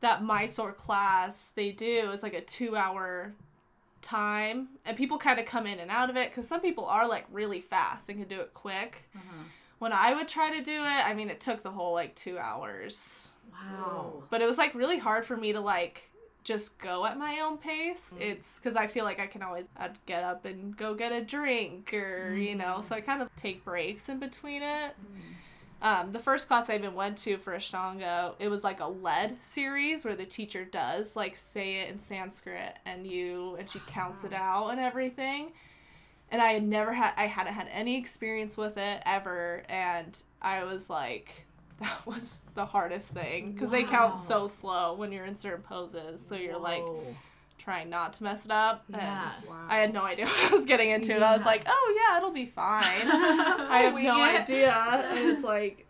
[0.00, 3.32] that mysore class they do is like a two hour
[4.00, 7.08] time and people kind of come in and out of it because some people are
[7.08, 9.42] like really fast and can do it quick Uh-huh.
[9.80, 12.38] when i would try to do it i mean it took the whole like two
[12.38, 14.22] hours Wow.
[14.30, 16.10] but it was like really hard for me to like
[16.48, 18.10] just go at my own pace.
[18.14, 18.20] Mm.
[18.30, 21.20] it's because i feel like i can always i'd get up and go get a
[21.36, 22.58] drink or you Mm.
[22.62, 24.92] know so i kind of take breaks in between it.
[25.80, 29.36] Um, the first class i even went to for ashtanga it was like a lead
[29.42, 34.24] series where the teacher does like say it in sanskrit and you and she counts
[34.24, 35.52] it out and everything.
[36.32, 39.62] And i had never had i hadn't had any experience with it ever.
[39.68, 41.28] And i was like
[41.80, 46.24] that was the hardest thing because they count so slow when you're in certain poses
[46.24, 46.82] so you're like
[47.58, 49.30] trying not to mess it up and Yeah.
[49.68, 52.30] i had no idea what i was getting into i was like oh yeah it'll
[52.30, 55.84] be fine i have We no get- idea and it's like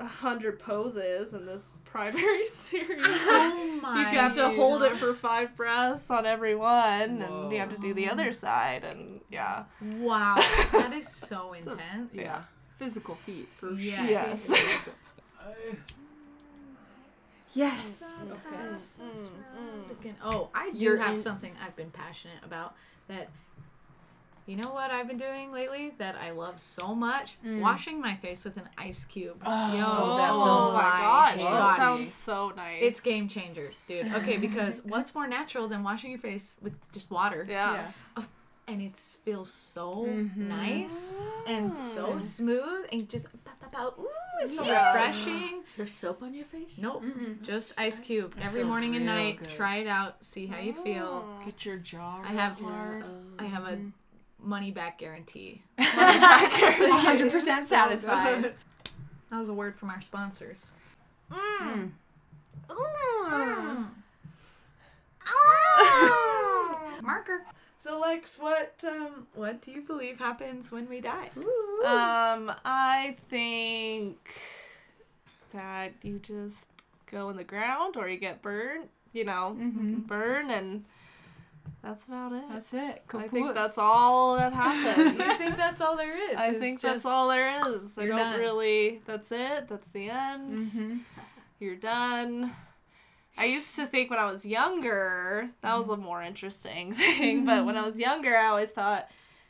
[0.00, 3.98] a hundred poses in this primary series Oh my.
[4.12, 7.78] you have to hold it for five breaths on every one and you have to
[7.78, 9.64] do the other side and yeah
[9.96, 10.36] Wow.
[10.72, 12.10] That is so intense.
[12.14, 12.42] yeah
[12.76, 14.46] Physical feat for Yes.
[14.46, 14.56] sure.
[14.56, 14.88] Yes.
[17.54, 18.24] Yes.
[18.26, 19.18] Mm, mm,
[19.58, 19.84] mm.
[19.88, 22.74] Freaking- Oh, I do You're have in- something I've been passionate about
[23.08, 23.28] that.
[24.46, 27.36] You know what I've been doing lately that I love so much?
[27.44, 29.42] Washing my face with an ice cube.
[29.44, 31.54] Oh, Yo, that oh feels my like gosh body.
[31.58, 34.10] that sounds so nice It's game changer, dude.
[34.14, 37.44] Okay, because what's more natural than washing your face with just water?
[37.46, 37.92] yeah,
[38.66, 40.36] And it feels so Mhm.
[40.36, 43.94] nice and so smooth and just pow, pow, pow.
[44.02, 44.08] Ooh,
[44.42, 44.92] it's so Yeah.
[44.94, 45.62] refreshing.
[45.76, 46.78] There's soap on your face?
[46.78, 47.42] Nope, Mm-mm.
[47.42, 49.38] just ice cube every morning and night.
[49.38, 49.50] good.
[49.50, 51.24] Try it out, see how you feel.
[51.26, 51.44] Oh.
[51.44, 52.22] Get your jaw.
[52.24, 53.04] I have- real hard.
[53.38, 53.88] I have a mm-hmm.
[54.48, 55.62] money back guarantee.
[55.78, 58.54] 100% satisfied.
[59.30, 60.72] That was a word from our sponsors.
[61.30, 61.38] Mm.
[61.38, 61.90] mm.
[62.68, 62.74] mm.
[63.30, 63.88] mm.
[65.30, 66.98] Oh.
[67.02, 67.42] Marker.
[67.80, 71.30] So Lex, what um what do you believe happens when we die?
[71.84, 74.18] Um, I think
[75.54, 76.70] that you just
[77.10, 80.06] go in the ground or you get burned, you know, Mhm.
[80.06, 80.84] burn, and
[81.82, 82.44] that's about it.
[82.50, 83.02] That's it.
[83.14, 85.20] I think that's all that happens.
[85.20, 86.36] I think that's all there is.
[86.36, 87.96] I It's think just- that's all there is.
[87.96, 88.40] I don't done.
[88.40, 89.00] really.
[89.06, 89.68] That's it.
[89.68, 90.58] That's the end.
[90.58, 91.00] Mhm.
[91.60, 92.54] You're done.
[93.38, 96.02] I used to think when I was younger that was a mm-hmm.
[96.02, 98.02] more interesting thing, but when I was mm-hmm.
[98.02, 99.08] younger, I always thought,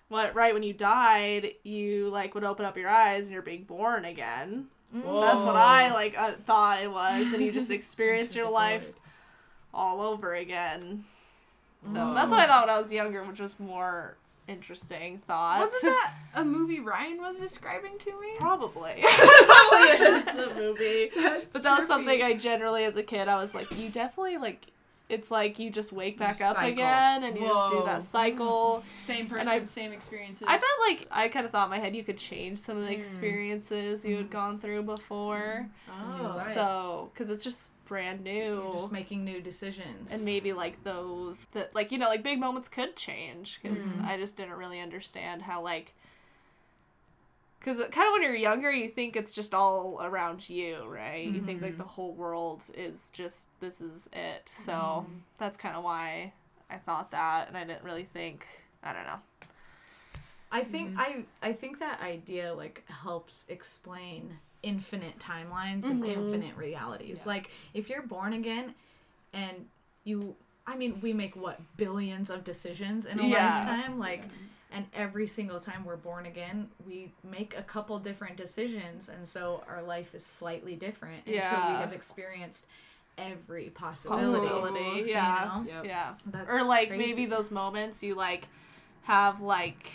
[0.09, 3.65] what right when you died, you like would open up your eyes and you're being
[3.65, 4.67] born again.
[4.95, 5.21] Mm.
[5.21, 8.91] That's what I like uh, thought it was, and you just experience your life
[9.75, 11.05] all over again.
[11.87, 14.17] So that's what I thought when I was younger, which was more
[14.49, 15.61] interesting thought.
[15.61, 18.29] Wasn't that a movie Ryan was describing to me?
[18.39, 18.95] Probably.
[19.03, 21.11] Probably is a movie.
[21.15, 21.89] That's But that was trippy.
[21.89, 24.67] something I generally, as a kid, I was like, you definitely like
[25.09, 26.69] it's like you just wake back up cycle.
[26.73, 28.85] again and you just do that cycle.
[28.97, 30.47] Same And person, I- same experiences.
[30.49, 32.85] I bet like I kind of thought in my head you could change some of
[32.85, 32.99] the Mm.
[32.99, 35.69] experiences you had gone through before.
[35.93, 38.63] Oh, So, because it's just brand new.
[38.65, 40.13] You're just making new decisions.
[40.13, 44.05] and maybe like those that like you know like big moments could change because Mhm.
[44.07, 45.95] I just didn't really understand how like
[47.59, 51.41] because kind of when you're younger you think it's just all around you right you
[51.43, 51.79] think like Mhm.
[51.79, 55.07] the whole world is just this is it so
[55.39, 56.33] that's kind of why
[56.71, 58.47] I thought that and I didn't really think
[58.83, 59.19] I don't know
[60.51, 66.07] I think I I think that idea like helps explain infinite timelines and Mhm.
[66.09, 67.23] infinite realities.
[67.25, 67.33] Yeah.
[67.33, 68.75] Like if you're born again
[69.33, 69.69] and
[70.05, 70.35] you
[70.67, 73.59] I mean we make what billions of decisions in a Yeah.
[73.59, 74.25] lifetime like
[74.73, 79.63] and every single time we're born again we make a couple different decisions and so
[79.69, 81.41] our life is slightly different until
[81.75, 82.67] we have experienced
[83.17, 84.47] every possibility.
[84.47, 85.67] possibility you yeah know?
[85.67, 85.85] Yep.
[85.85, 87.07] yeah That's or like crazy.
[87.07, 88.47] maybe those moments you like
[89.03, 89.91] have like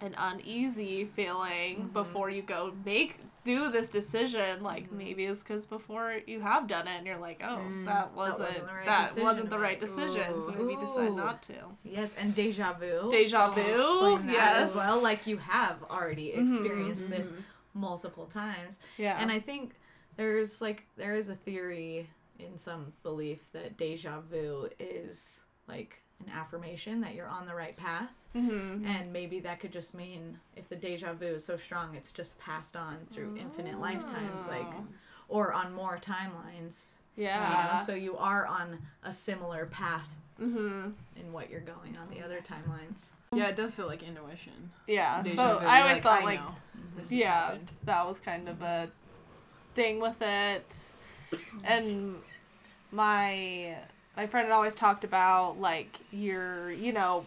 [0.00, 1.88] an uneasy feeling Mm-hmm.
[1.92, 4.98] before you go make do this decision like Mm-hmm.
[4.98, 7.84] maybe it's because before you have done it and you're like oh Mm.
[7.86, 11.42] that wasn't wasn't the right that decision wasn't the right decision so maybe decide not
[11.44, 11.54] to
[11.84, 13.08] Yes, and deja vu.
[13.10, 15.02] deja vu yes as well.
[15.02, 17.32] Like you have already Mhm, experienced this
[17.74, 19.74] multiple times, yeah and I think
[20.16, 26.32] there's like there is a theory in some belief that deja vu is like an
[26.32, 30.68] affirmation that you're on the right path, hmm and maybe that could just mean if
[30.68, 34.86] the deja vu is so strong, it's just passed on through infinite lifetimes, like Oh.
[35.28, 36.94] or on more timelines.
[37.16, 37.36] Yeah.
[37.48, 37.82] You yeah know?
[37.84, 42.40] So you are on a similar path hmm in what you're going on the other
[42.40, 43.10] timelines.
[43.32, 44.70] Yeah, it does feel like intuition.
[44.88, 46.40] yeah Deja so vu, I you're always thought I like
[46.96, 47.70] this yeah happened.
[47.84, 48.88] that was kind of a
[49.76, 50.92] thing with it
[51.64, 52.16] and
[52.90, 53.76] my
[54.16, 57.24] my friend had always talked about like your you know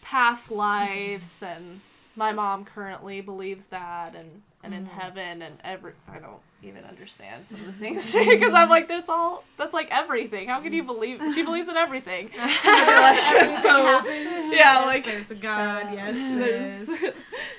[0.00, 1.80] past lives and
[2.16, 4.90] my mom currently believes that and and in mm.
[4.90, 9.08] heaven and every I don't even understand some of the things because I'm like that's
[9.08, 14.52] all that's like everything how can you believe she believes in everything Everything so happens.
[14.52, 15.88] yeah, Yes, like- there's a God.
[15.92, 17.12] Yes, there's.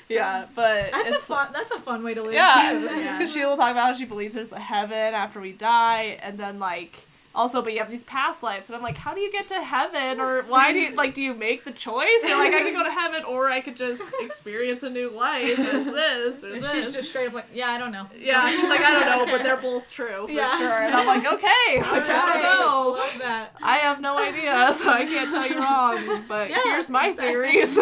[0.08, 1.50] yeah but That's a fun.
[1.54, 2.34] That's a fun way to live.
[2.34, 6.18] yeah, because she will talk about how she believes there's a heaven after we die,
[6.22, 9.20] and then like also, but you have these past lives, and I'm like, how do
[9.22, 12.08] you get to heaven, or why do you like do you make the choice?
[12.28, 15.58] You're like, I could go to heaven, or I could just experience a new life
[15.58, 16.72] as this or And this.
[16.86, 18.08] she's just straight up like, yeah, I don't know.
[18.18, 20.58] yeah, she's like, I don't know, but they're both true for Yeah.
[20.58, 22.92] sure, and I'm like, okay, like, I don't know.
[23.00, 23.56] Love that.
[23.64, 26.24] I have no idea, so I can't tell you wrong.
[26.28, 27.32] But Yeah, here's my exactly.
[27.32, 27.78] theories.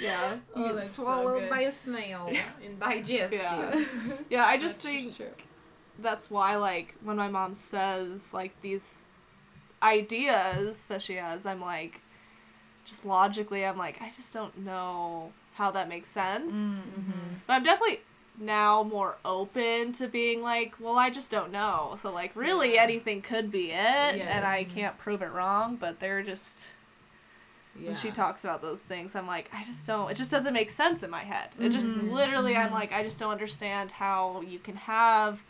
[0.00, 2.32] yeah, Oh, Get that's so swallowed by a snail
[2.64, 3.40] and digested.
[3.40, 3.84] yeah,
[4.30, 4.44] yeah.
[4.44, 5.26] I just That's think true.
[5.98, 9.08] That's why like when my mom says like these
[9.82, 12.00] ideas that she has i'm like
[12.84, 17.34] just logically i'm like i just don't know how that makes sense Mm-hmm.
[17.46, 18.00] but i'm definitely
[18.38, 22.82] now more open to being like well i just don't know so like really Yeah.
[22.82, 23.74] anything could be it
[24.20, 26.68] and i can't prove it wrong but they're just
[27.78, 27.88] Yeah.
[27.88, 30.68] when she talks about those things i'm like i just don't it just doesn't make
[30.70, 32.74] sense in my head it just Mhm, literally i'm mhm.
[32.74, 35.42] like i just don't understand how you can have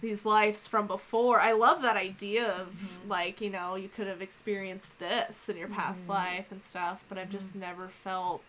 [0.00, 1.40] these lives from before.
[1.40, 3.08] I love that idea of Mhm.
[3.08, 6.10] like you know you could have experienced this in your past Mhm.
[6.10, 8.42] life and stuff but i've just never felt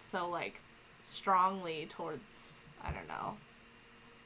[0.00, 0.60] so like
[1.02, 2.54] strongly towards
[2.84, 3.36] i don't know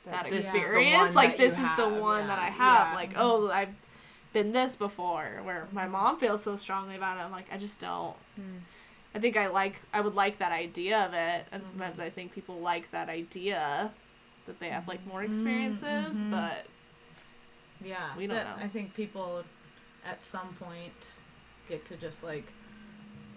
[0.07, 1.15] that, this is the experience.
[1.15, 2.89] one like that is the one that i have.
[2.89, 2.95] Yeah.
[2.95, 3.75] like oh i've
[4.33, 7.21] been this before where my mom feels so strongly about it.
[7.21, 8.17] I'm like i just don't.
[9.15, 12.33] I think i like i would like that idea of it and sometimes i think
[12.35, 13.93] people like that idea
[14.47, 16.31] that they have like more experiences mhm.
[16.31, 16.67] but
[17.85, 18.17] Yeah.
[18.17, 18.55] We don't know.
[18.65, 19.45] I think people
[20.07, 20.93] at some point
[21.69, 22.45] get to just like,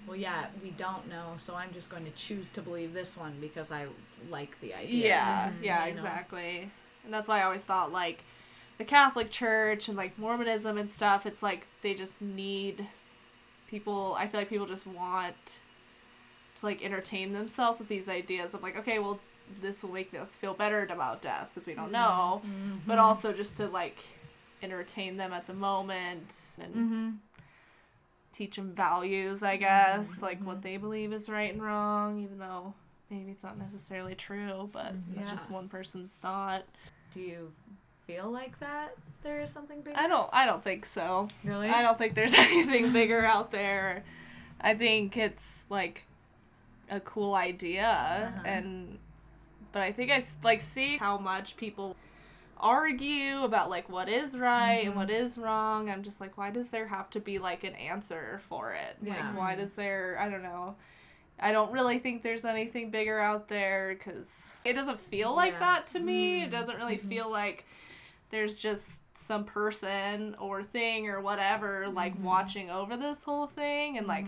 [0.05, 3.35] well, yeah, we don't know, so I'm just going to choose to believe this one
[3.41, 3.87] because I
[4.29, 5.07] like the idea.
[5.07, 5.99] yeah Mhm, yeah you know?
[5.99, 6.71] exactly
[7.03, 8.23] and that's why i always thought like
[8.79, 12.85] the catholic church and like mormonism and stuff it's like they just need
[13.69, 15.35] people i feel like people just want
[16.59, 19.19] to like entertain themselves with these ideas of like okay well
[19.61, 22.41] this will make us feel better about death because we don't know
[22.85, 23.01] but Mhm.
[23.01, 24.03] also just to like
[24.61, 27.17] entertain them at the moment and Mhm.
[28.33, 32.73] teach them values i guess like what they believe is right and wrong even though
[33.09, 36.63] maybe it's not necessarily true but that's just one person's thought
[37.13, 37.51] Do you
[38.05, 39.97] feel like that there is something bigger?
[39.97, 41.69] i don't i don't think so really.
[41.69, 44.03] i don't think there's anything bigger out there
[44.61, 46.05] i think it's like
[46.89, 48.47] a cool idea Uh-huh.
[48.47, 48.99] and
[49.71, 51.95] but i think I like see how much people
[52.59, 54.99] argue about like what is right and mm-hmm.
[54.99, 55.89] what is wrong.
[55.89, 58.97] I'm just like, why does there have to be like an answer for it?
[59.01, 59.13] Yeah.
[59.13, 60.17] Like, why does there?
[60.19, 60.75] I don't know.
[61.39, 65.59] I don't really think there's anything bigger out there because it doesn't feel like Yeah.
[65.59, 66.41] that to me.
[66.41, 66.51] It mm-hmm.
[66.51, 67.09] doesn't really mm-hmm.
[67.09, 67.65] feel like
[68.29, 74.05] there's just some person or thing or whatever like watching over this whole thing and
[74.05, 74.27] like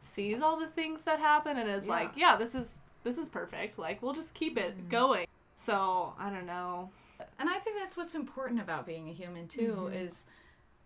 [0.00, 3.78] sees all the things that happen and is like, yeah, this is this is perfect.
[3.78, 4.88] Like we'll just keep it mm-hmm.
[4.88, 5.26] going.
[5.56, 6.90] So I don't know.
[7.38, 9.94] And I think that's what's important about being a human too mm-hmm.
[9.94, 10.26] is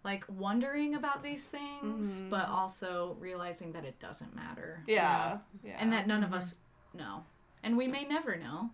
[0.05, 2.31] like wondering about these things, mm-hmm.
[2.31, 4.83] but also realizing that it doesn't matter.
[4.87, 5.39] Yeah.
[5.65, 5.77] Yeah.
[5.79, 6.57] And that none of us
[6.93, 7.25] know.
[7.63, 8.71] And we may never know.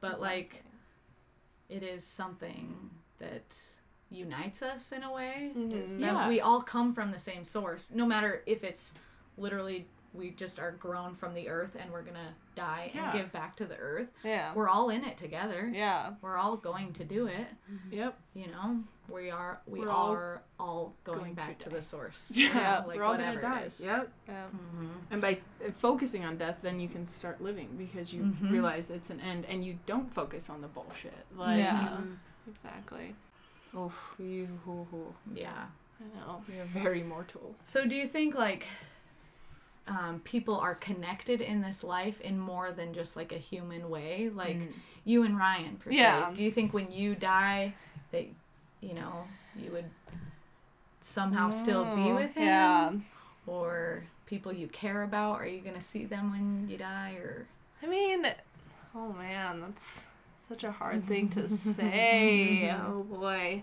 [0.00, 0.64] But like
[1.68, 3.56] it is something that
[4.10, 5.52] unites us in a way.
[5.56, 6.28] is that Yeah.
[6.28, 7.90] we all come from the same source.
[7.90, 8.94] No matter if it's
[9.36, 13.10] literally we just are grown from the earth and we're gonna die Yeah.
[13.10, 14.08] and give back to the earth.
[14.24, 14.52] yeah.
[14.54, 15.70] We're all in it together.
[15.74, 16.12] Yeah.
[16.22, 17.46] We're all going to do it.
[17.70, 17.92] Mm-hmm.
[17.92, 18.18] Yep.
[18.34, 21.76] You know, we are we We're all are all going, going back to, die.
[21.76, 22.30] the source.
[22.34, 23.60] Yeah, like We're all gonna die.
[23.62, 23.80] it is.
[23.80, 24.08] Yep.
[24.28, 24.44] Yeah.
[24.54, 24.86] Mm-hmm.
[25.10, 28.52] And by f- focusing on death, then you can start living because you Mhm.
[28.52, 31.26] realize it's an end, and you don't focus on the bullshit.
[31.36, 31.80] Like, Yeah.
[31.80, 32.12] Mm-hmm.
[32.50, 33.14] Exactly.
[33.76, 35.12] oof, you, hoo, hoo.
[35.34, 35.64] Yeah.
[36.00, 36.42] I know.
[36.48, 37.54] we are very mortal.
[37.64, 38.66] So do you think like
[39.86, 44.30] um, people are connected in this life in more than just like a human way?
[44.34, 44.72] Like Mm.
[45.04, 45.96] you and Ryan, per se.
[45.98, 46.30] Yeah.
[46.34, 47.74] Do you think when you die
[48.12, 48.26] that
[48.80, 49.24] you know
[49.56, 49.90] you would
[51.00, 52.44] somehow still be Oh, with him?
[52.44, 52.92] Yeah.
[53.46, 55.34] Or people you care about?
[55.40, 57.16] Are you gonna see them when you die?
[57.22, 57.46] Or
[57.82, 58.26] I mean,
[58.94, 60.06] oh man, that's
[60.48, 62.70] such a hard thing to say.
[62.70, 63.62] oh boy.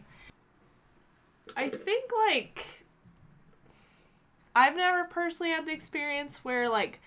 [1.58, 2.81] I think like
[4.56, 7.02] I've never personally had the experience where like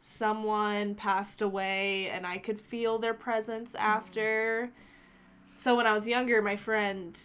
[0.00, 3.84] someone passed away and I could feel their presence mm-hmm.
[3.84, 4.70] after.
[5.54, 7.18] So when I was younger, my friend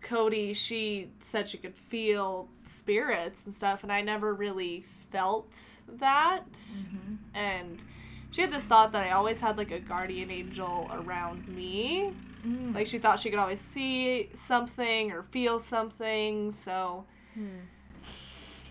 [0.00, 6.50] Cody, she said she could feel spirits and stuff, and I never really felt that.
[6.52, 7.14] Mm-hmm.
[7.34, 7.82] And
[8.30, 12.12] she had this thought that I always had like a guardian angel around me.
[12.46, 12.74] Mm.
[12.74, 16.50] Like she thought she could always see something or feel something.
[16.50, 17.04] So
[17.36, 17.40] I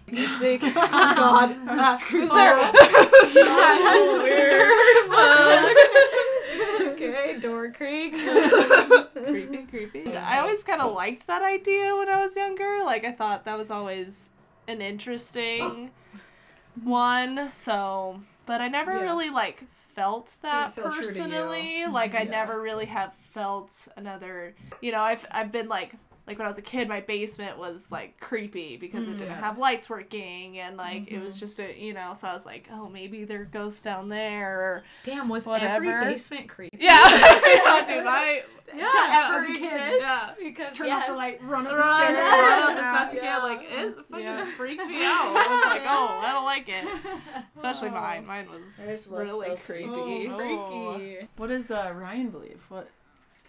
[0.08, 1.58] think, God, is
[2.32, 2.72] there?
[2.72, 4.72] That's weird.
[6.93, 8.14] okay, Door Creek.
[9.14, 10.16] creepy, creepy.
[10.18, 12.80] I always kind of liked that idea when I was younger.
[12.84, 14.30] Like I thought that was always
[14.68, 15.91] an interesting
[16.84, 17.51] one.
[17.51, 19.03] So, but I never Yeah.
[19.03, 19.64] really like
[19.95, 21.06] felt that feel true to you.
[21.24, 21.62] personally.
[21.84, 21.93] Mm-hmm.
[21.93, 22.30] Like I Yeah.
[22.32, 24.53] never really have felt another.
[24.82, 25.93] You know, I've I've been like.
[26.28, 29.59] Like when I was a kid, my basement was like creepy because it didn't have
[29.59, 32.13] lights working and like it was just a you know.
[32.15, 34.59] So I was like, oh, maybe there are ghosts down there.
[34.59, 35.86] Or, Damn, was Whatever.
[35.91, 36.78] every basement creepy?
[36.82, 36.93] yeah,
[37.45, 38.43] yeah, dude, I
[38.76, 40.32] Yeah, as a kid, yeah.
[40.39, 42.17] Because Turn off the light, run up the run, stairs.
[42.17, 43.41] run up as fast as you can.
[43.43, 44.45] Like it fucking Yeah.
[44.45, 45.28] freaked me out.
[45.28, 47.43] I was like, oh, I don't like it.
[47.55, 48.26] Especially mine.
[48.26, 50.28] Mine was was really so creepy.
[50.28, 50.95] Oh.
[50.97, 51.28] freaky.
[51.38, 52.65] What does uh, Ryan believe?
[52.69, 52.89] What?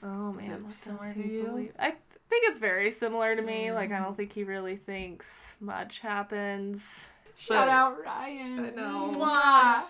[0.02, 1.42] Oh man, it what similar does to he you?
[1.44, 1.72] believe?
[1.78, 1.94] I
[2.28, 3.72] th- think it's very similar to me.
[3.72, 4.04] Like I mm.
[4.04, 7.08] don't think he really thinks much happens.
[7.36, 8.66] Shout But- out Ryan.
[8.66, 9.12] I know.
[9.14, 9.82] Mwah.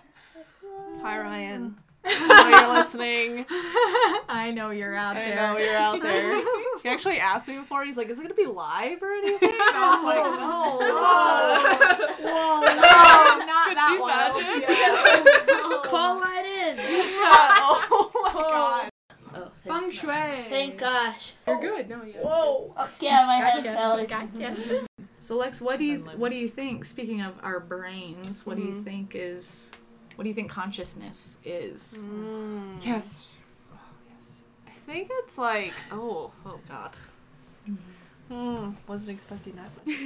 [1.02, 1.76] Hi Ryan.
[2.08, 3.46] I know you're listening.
[4.28, 5.36] I know you're out I there.
[5.36, 6.42] know you're out there.
[6.82, 7.84] He actually asked me before.
[7.84, 10.78] He's like, "Is it gonna be live or anything?" And I was like, "No,
[12.22, 14.12] Whoa, no, not Could that you one.
[14.12, 15.82] imagine?
[15.90, 16.76] Call right in.
[16.78, 18.90] oh my god.
[19.68, 20.46] Oh, Feng thank, shui.
[20.48, 21.32] thank gosh.
[21.46, 21.88] You're good.
[21.88, 22.20] No, yeah.
[22.22, 22.74] Whoa.
[23.00, 24.06] Yeah, my head fell.
[24.06, 24.86] Gotcha.
[25.18, 26.84] So Lex, what do you what do you think?
[26.84, 28.84] Speaking of our brains, what do you Mhm.
[28.84, 29.72] think is
[30.14, 32.04] what do you think consciousness is?
[32.06, 32.84] Mm.
[32.86, 33.32] Yes.
[34.68, 36.92] I think it's like, oh, oh god.
[38.28, 39.96] Hmm, wasn't expecting that much.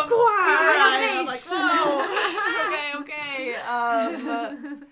[0.00, 0.76] Squad.
[0.80, 1.46] I'm like,
[2.66, 3.54] okay, okay.
[3.56, 4.86] Um,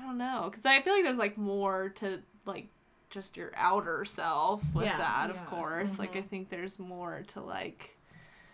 [0.00, 2.68] I don't know, because I feel like there's like more to like
[3.10, 5.40] just your outer self with Yeah, that, yeah.
[5.40, 5.98] of course.
[5.98, 6.28] Like I Mhm.
[6.28, 7.96] think there's more to like.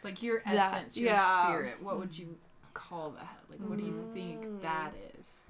[0.02, 1.46] Like your That- essence, your yeah.
[1.48, 1.82] spirit.
[1.82, 2.38] What would you
[2.74, 3.38] call that?
[3.50, 4.12] Like, what do you Mm.
[4.12, 5.42] think that is?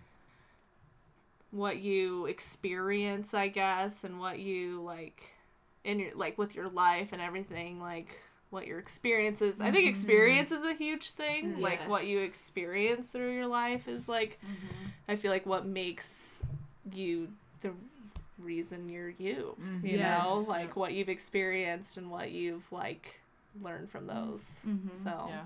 [1.53, 5.33] what you experience, I guess, and what you like
[5.85, 8.21] in your like with your life and everything, like
[8.57, 9.61] what your experiences.
[9.61, 11.61] I think experience is a huge thing.
[11.61, 14.41] Like what you experience through your life is like
[15.09, 16.43] I feel like what makes
[16.93, 17.29] you
[17.61, 17.71] the
[18.39, 19.55] reason you're you.
[19.61, 19.85] Mhm.
[19.91, 23.21] You know, like what you've experienced and what you've like
[23.63, 24.63] learned from those.
[24.67, 24.95] Mhm.
[24.95, 25.45] So Yeah.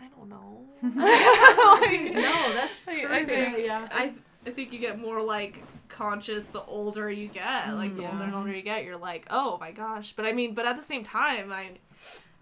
[0.00, 0.64] I don't know.
[0.82, 3.88] Like- No, that's I- I think- yeah.
[3.90, 4.14] I
[4.46, 7.64] I think you get more like conscious the older you get.
[7.64, 8.12] Mm, like the Yeah.
[8.12, 10.12] older and older you get, you're like, oh my gosh.
[10.12, 11.72] But I mean, but at the same time, I,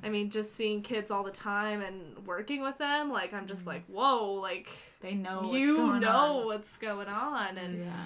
[0.03, 3.65] I mean, just seeing kids all the time and working with them, like I'm just
[3.65, 3.69] mm.
[3.69, 4.69] like, whoa, like
[5.01, 6.47] They know what's you going know on.
[6.47, 8.05] what's going on, and Yeah.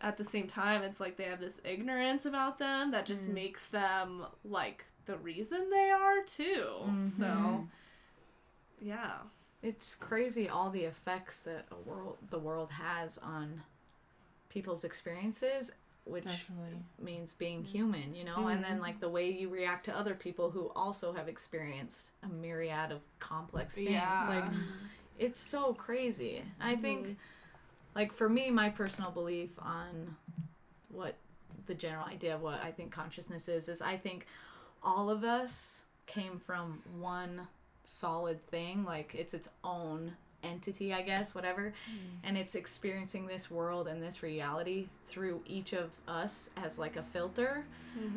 [0.00, 3.34] at the same time, it's like they have this ignorance about them that just mm.
[3.34, 6.66] makes them like the reason they are too.
[7.08, 7.62] So, mm-hmm.
[8.80, 9.12] yeah.
[9.60, 13.62] It's crazy all the effects that a world the world has on
[14.48, 15.72] people's experiences,
[16.04, 16.78] which Definitely.
[17.02, 17.66] means being mm.
[17.66, 18.82] human, you know, and then mm-hmm.
[18.82, 23.00] like the way you react to other people who also have experienced a myriad of
[23.20, 23.90] complex things.
[23.90, 24.26] Yeah.
[24.28, 24.58] Like
[25.18, 26.42] it's so crazy.
[26.60, 26.82] I mm-hmm.
[26.82, 27.18] think
[27.94, 30.16] like for me my personal belief on
[30.90, 31.14] what
[31.66, 34.26] the general idea of what I think consciousness is is I think
[34.82, 37.48] all of us came from one
[37.84, 40.12] solid thing like it's its own
[40.42, 41.72] entity I guess whatever.
[41.90, 42.18] Mm.
[42.24, 47.02] And it's experiencing this world and this reality through each of us as like a
[47.02, 47.64] filter.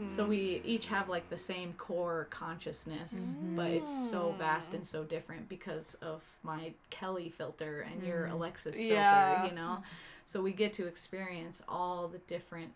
[0.06, 0.30] So mm-hmm.
[0.30, 5.50] we each have like the same core consciousness but it's so vast and so different
[5.50, 8.34] because of my Kelly filter and your mm.
[8.34, 9.46] Alexis filter Yeah.
[9.46, 9.82] you know?
[10.26, 12.74] So we get to experience all the different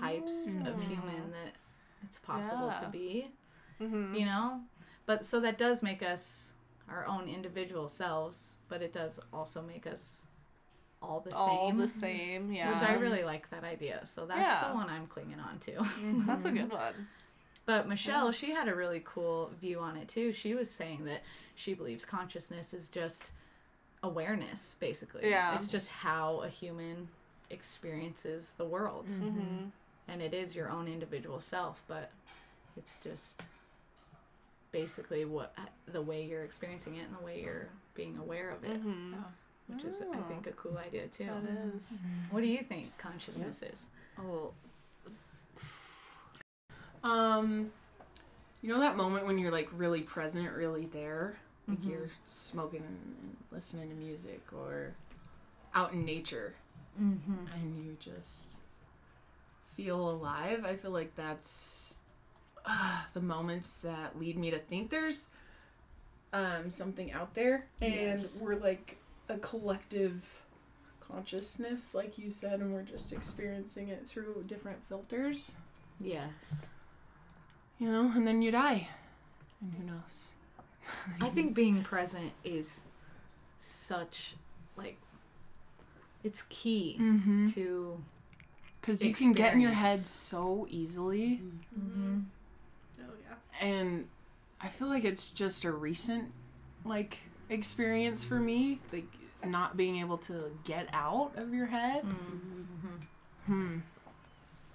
[0.00, 0.88] types of mm.
[0.88, 1.54] human that
[2.02, 3.28] it's possible to be
[3.80, 4.14] Mm-hmm.
[4.14, 4.60] you know?
[5.06, 6.54] But so that does make us
[6.88, 10.26] our own individual selves but it does also make us
[11.02, 12.72] all the All same the same, yeah.
[12.74, 14.68] which i really like that idea so that's Yeah.
[14.68, 15.72] the one i'm clinging on to
[16.26, 16.94] That's a good one.
[17.66, 21.22] but michelle she had a really cool view on it too she was saying that
[21.54, 23.30] she believes consciousness is just
[24.02, 25.54] awareness basically Yeah.
[25.54, 27.08] it's just how a human
[27.50, 29.66] experiences the world Mm-hmm.
[30.08, 32.10] and it is your own individual self but
[32.76, 33.42] it's just
[34.74, 35.54] basically what
[35.86, 39.14] the way you're experiencing it and the way you're being aware of it Mm-hmm.
[39.68, 40.22] which is i Oh.
[40.28, 41.92] think a cool idea too That is.
[42.30, 43.86] what do you think consciousness is
[44.18, 44.52] Oh.
[47.02, 47.70] Um,
[48.62, 51.36] you know that moment when you're like really present, really there,
[51.68, 51.90] like Mhm.
[51.90, 54.94] you're smoking and listening to music, or
[55.74, 56.54] out in nature,
[57.00, 57.46] mm-hmm.
[57.52, 58.56] and you just
[59.76, 60.64] feel alive.
[60.64, 61.98] I feel like that's
[62.64, 65.28] uh, the moments that lead me to think there's
[66.32, 68.26] um, something out there, and Yes.
[68.40, 68.96] we're like
[69.28, 70.42] a collective
[71.00, 75.52] consciousness, like you said, and we're just experiencing it through different filters,
[76.00, 76.30] yes
[77.78, 78.88] you know, and then you die,
[79.60, 80.32] and who knows?
[81.20, 82.82] i think being present is
[83.58, 84.34] such
[84.76, 84.96] like
[86.22, 87.46] it's key Mm-hmm.
[87.46, 88.02] to
[88.80, 91.40] Because you can get in your head so easily.
[91.78, 92.14] mm-hmm.
[92.14, 92.20] Yeah.
[93.60, 94.06] And
[94.60, 96.32] I feel like it's just a recent
[96.84, 97.18] like
[97.50, 99.06] experience for me, like
[99.44, 102.04] not being able to get out of your head.
[102.04, 103.52] Mm-hmm.
[103.52, 103.78] Hmm.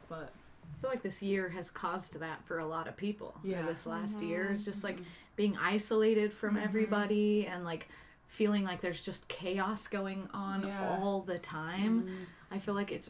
[0.07, 3.35] But I feel like this year has caused that for a lot of people.
[3.43, 3.59] Yeah.
[3.59, 3.65] Yeah.
[3.65, 4.29] this last mm-hmm.
[4.29, 5.03] year is just like mm-hmm.
[5.35, 7.87] being isolated from everybody and like
[8.27, 10.97] feeling like there's just chaos going on Yeah.
[11.01, 12.27] all the time.
[12.51, 13.09] I feel like it's,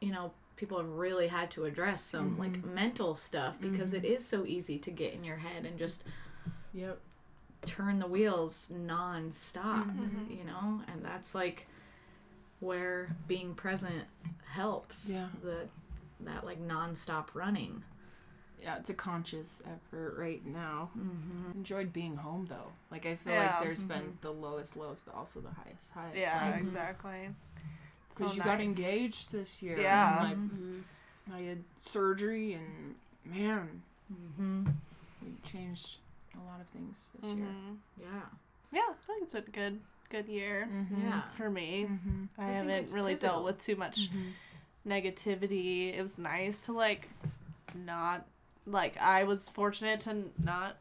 [0.00, 2.74] you know, people have really had to address some like mm-hmm.
[2.74, 4.04] mental stuff because mm-hmm.
[4.04, 6.04] it is so easy to get in your head and just
[6.72, 6.98] yep.
[7.64, 10.30] turn the wheels non-stop mm-hmm.
[10.30, 11.66] you know and that's like
[12.60, 14.04] where being present
[14.46, 15.28] helps Yeah.
[15.42, 15.66] the
[16.20, 17.82] that like non-stop running
[18.62, 20.90] Yeah, it's a conscious effort right now.
[20.96, 21.50] mm-hmm.
[21.58, 22.70] Enjoyed being home though.
[22.92, 23.56] Like I feel Yeah.
[23.56, 26.14] like there's been the lowest lows, but also the highest highs.
[26.14, 27.30] Yeah, Like, exactly.
[28.14, 29.80] Because So you got engaged this year.
[29.80, 30.30] Yeah.
[30.30, 30.84] and,
[31.28, 32.94] like, I had surgery, and
[33.24, 33.82] man,
[34.12, 34.66] Mm-hmm.
[35.22, 35.96] we changed
[36.34, 37.46] a lot of things this year.
[37.46, 37.76] Mhm.
[38.00, 38.20] yeah
[38.72, 41.00] Yeah, I think it's been a good, good year Mm-hmm.
[41.02, 41.86] yeah for me.
[41.88, 42.24] Mm-hmm.
[42.38, 43.30] I, I haven't really pivotal.
[43.36, 44.10] dealt with too much
[44.86, 45.96] negativity.
[45.96, 47.08] It was nice to like
[47.74, 48.26] not
[48.66, 50.76] like I was fortunate to not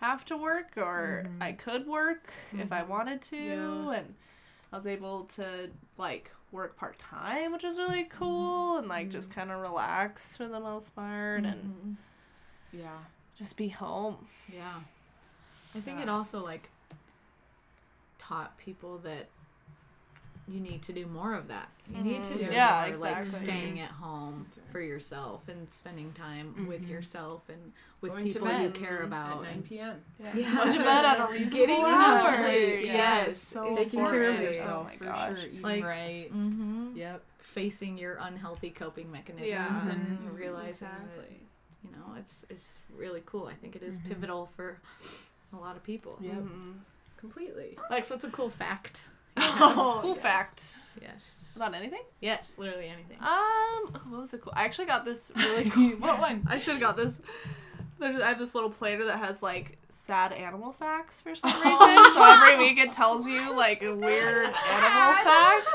[0.00, 3.90] have to work or I could work if I wanted to Yeah.
[3.92, 4.14] and
[4.72, 9.30] I was able to like work part time, which is really cool and like just
[9.34, 11.96] kind of relax for the most part and Mhm.
[12.72, 12.98] Yeah.
[13.38, 14.26] just be home.
[14.52, 14.80] yeah
[15.74, 16.70] i think it also like
[18.18, 19.26] taught people that
[20.48, 22.38] you need to do more of that you need to Mhm.
[22.38, 24.72] do Yeah, more like staying at home Exactly.
[24.72, 26.90] for yourself and spending time with Mhm.
[26.90, 30.02] yourself and with Going to people you care about at 9 p.m.
[30.18, 30.36] Yeah.
[30.36, 30.54] Yeah.
[30.56, 32.36] Going to bed at a reasonable Getting enough hour.
[32.44, 33.38] sleep, Yeah, yes.
[33.38, 35.40] so Taking Taking care of yourself Oh my for gosh.
[35.40, 35.48] sure.
[35.48, 36.30] Eating Like- right.
[36.32, 36.96] mm-hmm.
[36.96, 37.22] Yep.
[37.40, 39.90] facing your unhealthy coping mechanisms Yeah.
[39.90, 40.36] and Mhm.
[40.36, 41.30] realizing that
[41.84, 43.46] you know it's it's really cool.
[43.46, 44.78] I think it is pivotal for
[45.52, 46.18] a lot of people.
[46.20, 46.34] Yep.
[46.34, 46.74] Mhm.
[47.16, 47.78] Completely.
[47.90, 49.04] Lex, what's a cool fact
[49.58, 50.22] Oh, cool yes.
[50.22, 50.62] fact.
[51.00, 51.52] Yes.
[51.56, 52.02] About anything?
[52.20, 53.16] Yes, literally anything.
[53.20, 54.52] Um, what was it cool?
[54.54, 55.90] I actually got this really cool.
[55.92, 56.46] what one?
[56.48, 57.20] I should have got this.
[57.98, 61.78] There's, I have this little planner that has like sad animal facts for some reason.
[61.78, 65.68] so every week it tells you like a weird animal fact.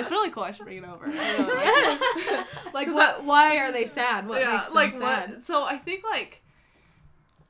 [0.00, 0.42] It's really cool.
[0.42, 1.06] I should bring it over.
[1.06, 2.46] Like it.
[2.74, 3.24] Like what?
[3.24, 4.28] Why are they sad?
[4.28, 5.30] What yeah, makes them like sad?
[5.30, 5.42] what?
[5.42, 6.42] So I think like.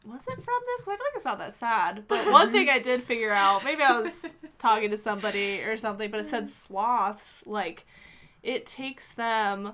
[0.06, 0.82] Was it from this?
[0.82, 2.04] Because I feel like it's not that sad.
[2.06, 6.10] But one thing I did figure out, maybe I was talking to somebody or something,
[6.10, 7.84] but it said sloths, like,
[8.42, 9.72] it takes them,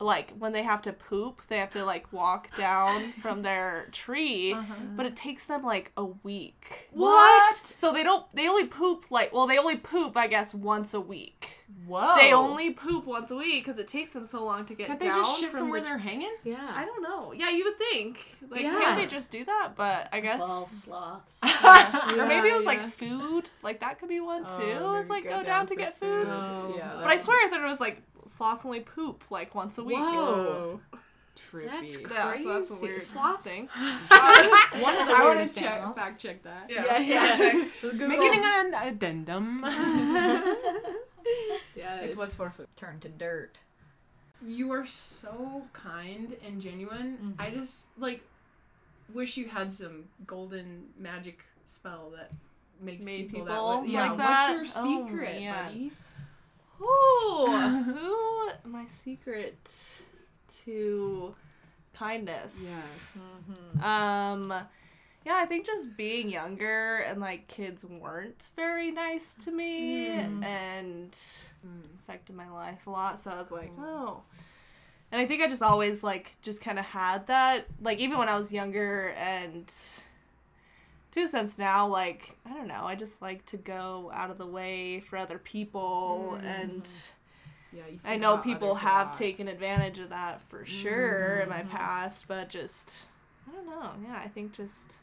[0.00, 4.52] like, when they have to poop, they have to, like, walk down from their tree,
[4.56, 4.74] uh-huh.
[4.96, 6.88] but it takes them, like, a week.
[6.92, 7.56] What?
[7.56, 11.00] So they don't, they only poop, like, well, they only poop, I guess, once a
[11.00, 11.54] week.
[11.86, 12.14] Whoa.
[12.16, 15.00] They only poop once a week because it takes them so long to get Can't
[15.00, 16.34] they down just shit from, from where the they're hanging?
[16.44, 16.72] yeah.
[16.74, 17.32] I don't know.
[17.32, 18.36] Yeah, you would think.
[18.50, 18.78] Like, Yeah.
[18.78, 19.72] can't they just do that?
[19.76, 20.38] But I guess.
[20.38, 21.40] Ball sloths.
[21.42, 23.48] or maybe it was Yeah, like food.
[23.62, 24.78] Like that could be one oh, too.
[24.80, 26.26] Oh, is they like go go down down to get food.
[26.26, 26.32] food.
[26.32, 26.74] Oh.
[26.76, 29.84] Yeah, But I swear I thought it was like sloths only poop like once a
[29.84, 29.96] week.
[29.96, 30.80] Whoa.
[31.38, 31.66] Trippy.
[31.66, 32.86] That's Yeah, so that's a Crazy.
[32.86, 33.44] weird Sloths?
[33.50, 33.68] thing.
[33.68, 35.96] One of the I want to check, animals.
[35.96, 36.68] fact check that.
[36.68, 37.64] Yeah, yeah.
[38.08, 39.60] Making an addendum.
[41.76, 42.66] yeah, it was for food.
[42.76, 43.56] turned to dirt.
[44.44, 47.34] You are so kind and genuine.
[47.38, 47.60] I mm-hmm.
[47.60, 48.20] just like
[49.12, 52.30] wish you had some golden magic spell that
[52.80, 53.92] makes Made people, people that way.
[53.92, 54.52] Yeah, like what's that?
[54.52, 55.64] your Oh, secret, man.
[55.66, 55.92] buddy?
[56.80, 57.46] Ooh,
[57.84, 58.70] who?
[58.70, 59.70] My secret
[60.64, 61.34] to
[61.92, 62.62] kindness.
[62.64, 63.18] Yes.
[63.18, 63.84] Mm-hmm.
[63.84, 64.66] Um,
[65.24, 70.44] yeah, I think just being younger and like kids weren't very nice to me mm.
[70.44, 71.98] and mm.
[71.98, 73.18] affected my life a lot.
[73.18, 73.82] So I was like, mm.
[73.82, 74.22] oh.
[75.10, 78.28] And I think I just always like just kind of had that, like even when
[78.28, 79.72] I was younger and
[81.12, 84.46] to cents now, like I don't know, I just like to go out of the
[84.46, 86.88] way for other people and.
[87.70, 92.26] Yeah, you I know people have taken advantage of that for sure in my past,
[92.26, 93.02] but just
[93.46, 93.90] I don't know.
[94.06, 94.96] Yeah, I think just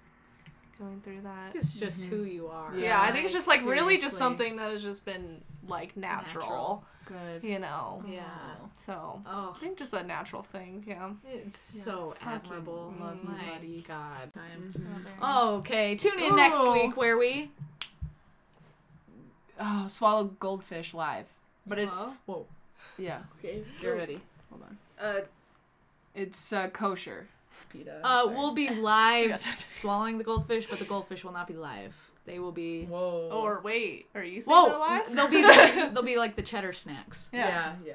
[0.80, 1.56] going through that.
[1.56, 2.74] It's just who you are.
[2.76, 2.84] Yeah.
[2.86, 6.44] Yeah, I think it's just like really just something that has just been like natural,
[6.46, 6.84] Natural.
[7.06, 7.44] Good.
[7.44, 8.04] you know.
[8.08, 8.24] Yeah.
[8.78, 9.54] So Oh.
[9.56, 10.84] I think just a natural thing.
[10.88, 11.12] Yeah.
[11.32, 12.94] It's so admirable.
[13.00, 13.84] love My buddy.
[13.88, 14.34] God.
[14.34, 14.74] Time.
[15.22, 15.56] Oh.
[15.58, 16.74] Okay, tune in next Oh.
[16.74, 17.52] week where we.
[19.60, 21.28] Oh, swallow goldfish live.
[21.66, 22.14] But it's Huh?
[22.26, 22.46] Whoa.
[22.98, 23.22] yeah.
[23.40, 23.64] Okay.
[23.82, 24.20] Get ready.
[24.50, 24.78] Hold on.
[25.00, 25.22] Uh,
[26.14, 27.28] It's uh, kosher.
[27.72, 28.02] PETA.
[28.04, 31.94] uh, we'll be live swallowing the goldfish, but the goldfish will not be live.
[32.26, 32.86] They will be.
[32.86, 33.30] Whoa.
[33.32, 34.80] Or wait, are you saying they're Whoa!
[34.80, 35.16] live?
[35.16, 37.30] They'll be like, they'll be like the cheddar snacks.
[37.32, 37.94] yeah, yeah.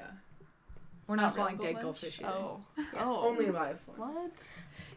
[1.09, 2.31] We're not Not swallowing real dead goldfish either.
[2.31, 2.61] Oh.
[2.97, 3.37] Oh.
[3.53, 4.15] live ones.
[4.15, 4.33] What?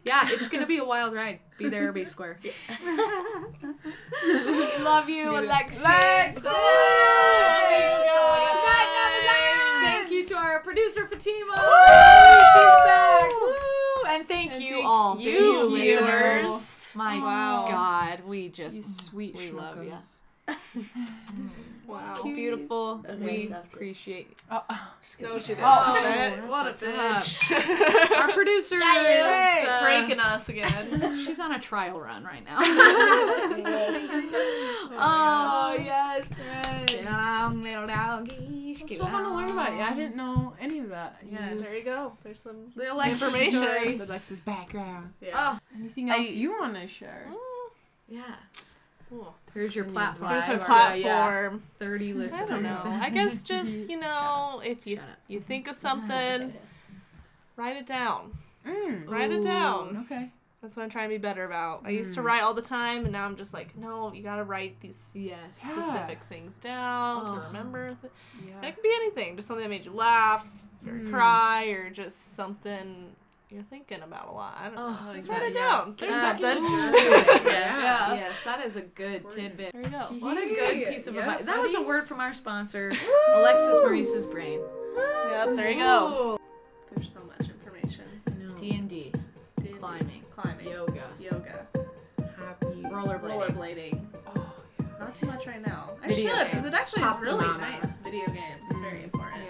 [0.04, 1.40] Yeah, it's gonna be a wild ride.
[1.58, 2.38] Be there or be square.
[4.78, 5.82] Love you, Alexis.
[5.82, 6.44] Alexis!
[9.82, 11.54] Thank you to our producer Fatima.
[12.54, 13.30] She's back.
[13.32, 13.54] Woo!
[14.14, 15.98] And thank And you thank all, you, to you viewers.
[15.98, 16.92] listeners.
[16.94, 17.66] Oh, My Wow.
[17.68, 19.98] God, we just You sweet we love ya.
[20.48, 20.84] Schnookums.
[21.86, 22.22] Wow.
[22.24, 23.04] beautiful.
[23.06, 25.64] Okay, we appreciate uh, uh, Oh, oh, just No, she didn't.
[25.64, 28.16] Oh, Oh, what a bitch.
[28.18, 28.78] our producer.
[28.78, 31.14] Got is, Hey, uh, breaking us again.
[31.24, 32.56] She's on a trial run right now.
[34.96, 36.26] Oh, oh yes.
[36.28, 36.36] Get
[36.86, 37.06] Friends.
[37.06, 38.70] along, little doggy.
[38.80, 39.78] It's get so fun to learn about along.
[39.78, 39.84] you.
[39.84, 41.18] I didn't know any of that.
[41.30, 41.62] Yes.
[41.62, 42.12] There you go.
[42.22, 43.52] There's some The Alexis Information.
[43.60, 43.98] story.
[43.98, 45.12] The Alexis background.
[45.20, 45.58] yeah.
[45.78, 47.26] Anything I- else you want to share?
[47.28, 47.34] Mm,
[48.08, 48.34] yeah.
[49.10, 49.34] Cool.
[49.52, 50.30] Here's your platform.
[50.30, 51.02] There's Five a or- platform.
[51.02, 51.58] yeah.
[51.78, 52.40] Thirty listeners.
[52.50, 52.82] I listeners.
[52.82, 53.00] don't know.
[53.06, 54.98] I guess just you know, if you
[55.28, 56.52] you think of something,
[57.56, 58.32] write it down.
[58.66, 59.08] Mm.
[59.08, 60.04] Write it down.
[60.06, 60.30] Okay.
[60.62, 61.82] That's what I'm trying to be better about.
[61.84, 62.24] I used to Mm.
[62.24, 65.38] write all the time, and now I'm just like, no, you gotta write these Yes.
[65.58, 67.34] specific things down Oh.
[67.34, 67.88] to remember.
[68.00, 68.68] Th- and Yeah.
[68.68, 70.46] it could be anything, just something that made you laugh
[70.86, 71.10] or Mm.
[71.10, 73.14] cry or just something
[73.54, 74.58] you're thinking about a lot.
[74.60, 74.96] I don't oh, know.
[75.10, 75.60] Oh, Just like write it yeah.
[75.60, 75.94] down.
[75.96, 76.36] There's Yeah.
[76.36, 76.64] something.
[76.64, 78.14] Ooh, yeah.
[78.24, 79.72] Yes, that is a good tidbit.
[79.72, 79.98] There you go.
[80.18, 81.46] What a good piece of Yeah, advice.
[81.46, 82.92] That was a word from our sponsor,
[83.34, 84.60] Alexis Maurice's brain.
[85.30, 86.38] Yep, there you go.
[86.92, 88.04] There's so much information.
[88.60, 89.12] D and D,
[89.78, 90.68] climbing, Climbing.
[90.68, 91.66] yoga, Yoga.
[92.36, 92.66] Happy.
[92.82, 93.54] rollerblading.
[93.54, 94.06] Rollerblading.
[94.26, 95.90] Oh, oh Not too much right now.
[96.02, 96.94] I Video should, because it games.
[96.96, 97.96] actually is really nice.
[97.98, 99.04] Video games, very mm.
[99.04, 99.42] important.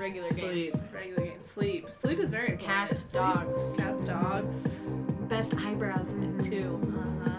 [0.00, 0.52] Regular Sleep.
[0.72, 0.84] games.
[0.94, 1.44] Regular games.
[1.44, 1.86] Sleep.
[1.90, 2.88] Sleep is very important.
[2.88, 3.74] Cats, dogs.
[3.76, 4.74] Cats, dogs.
[5.28, 6.80] Best eyebrows too.
[6.98, 7.30] Uh-huh.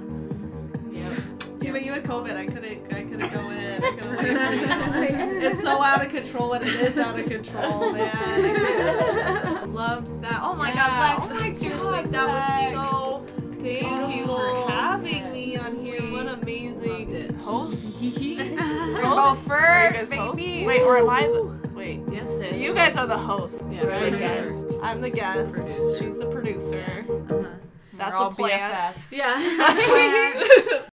[0.91, 1.63] Yep.
[1.63, 2.93] Even you had COVID, I couldn't.
[2.93, 3.83] I couldn't go in.
[3.83, 9.73] I couldn't it's so out of control when it is out of control, man.
[9.73, 10.39] Loved that.
[10.43, 10.75] Oh my Yeah.
[10.75, 11.31] God, Lex.
[11.31, 12.75] Oh my seriously, God, that Lex.
[12.75, 13.25] was so.
[13.59, 15.33] Thank Oh, you for having yes.
[15.33, 16.01] me on here.
[16.11, 17.31] What amazing loved it.
[17.37, 18.01] hosts.
[18.21, 18.45] You're
[19.05, 20.21] Hosts Gopher, Are you guys baby.
[20.21, 20.65] hosts?
[20.65, 21.27] Wait, or am I
[21.99, 22.13] wait?
[22.13, 23.63] Yes, it You guys are the hosts.
[23.69, 24.19] Yeah, we're the right?
[24.19, 24.79] guest.
[24.81, 25.55] I'm the guest.
[25.55, 25.97] Producer.
[26.03, 27.05] She's the producer.
[27.09, 27.43] Uh-huh.
[27.93, 28.73] That's We're all a plant.
[28.73, 29.17] BFFs.
[29.17, 29.35] Yeah.
[29.57, 30.81] That's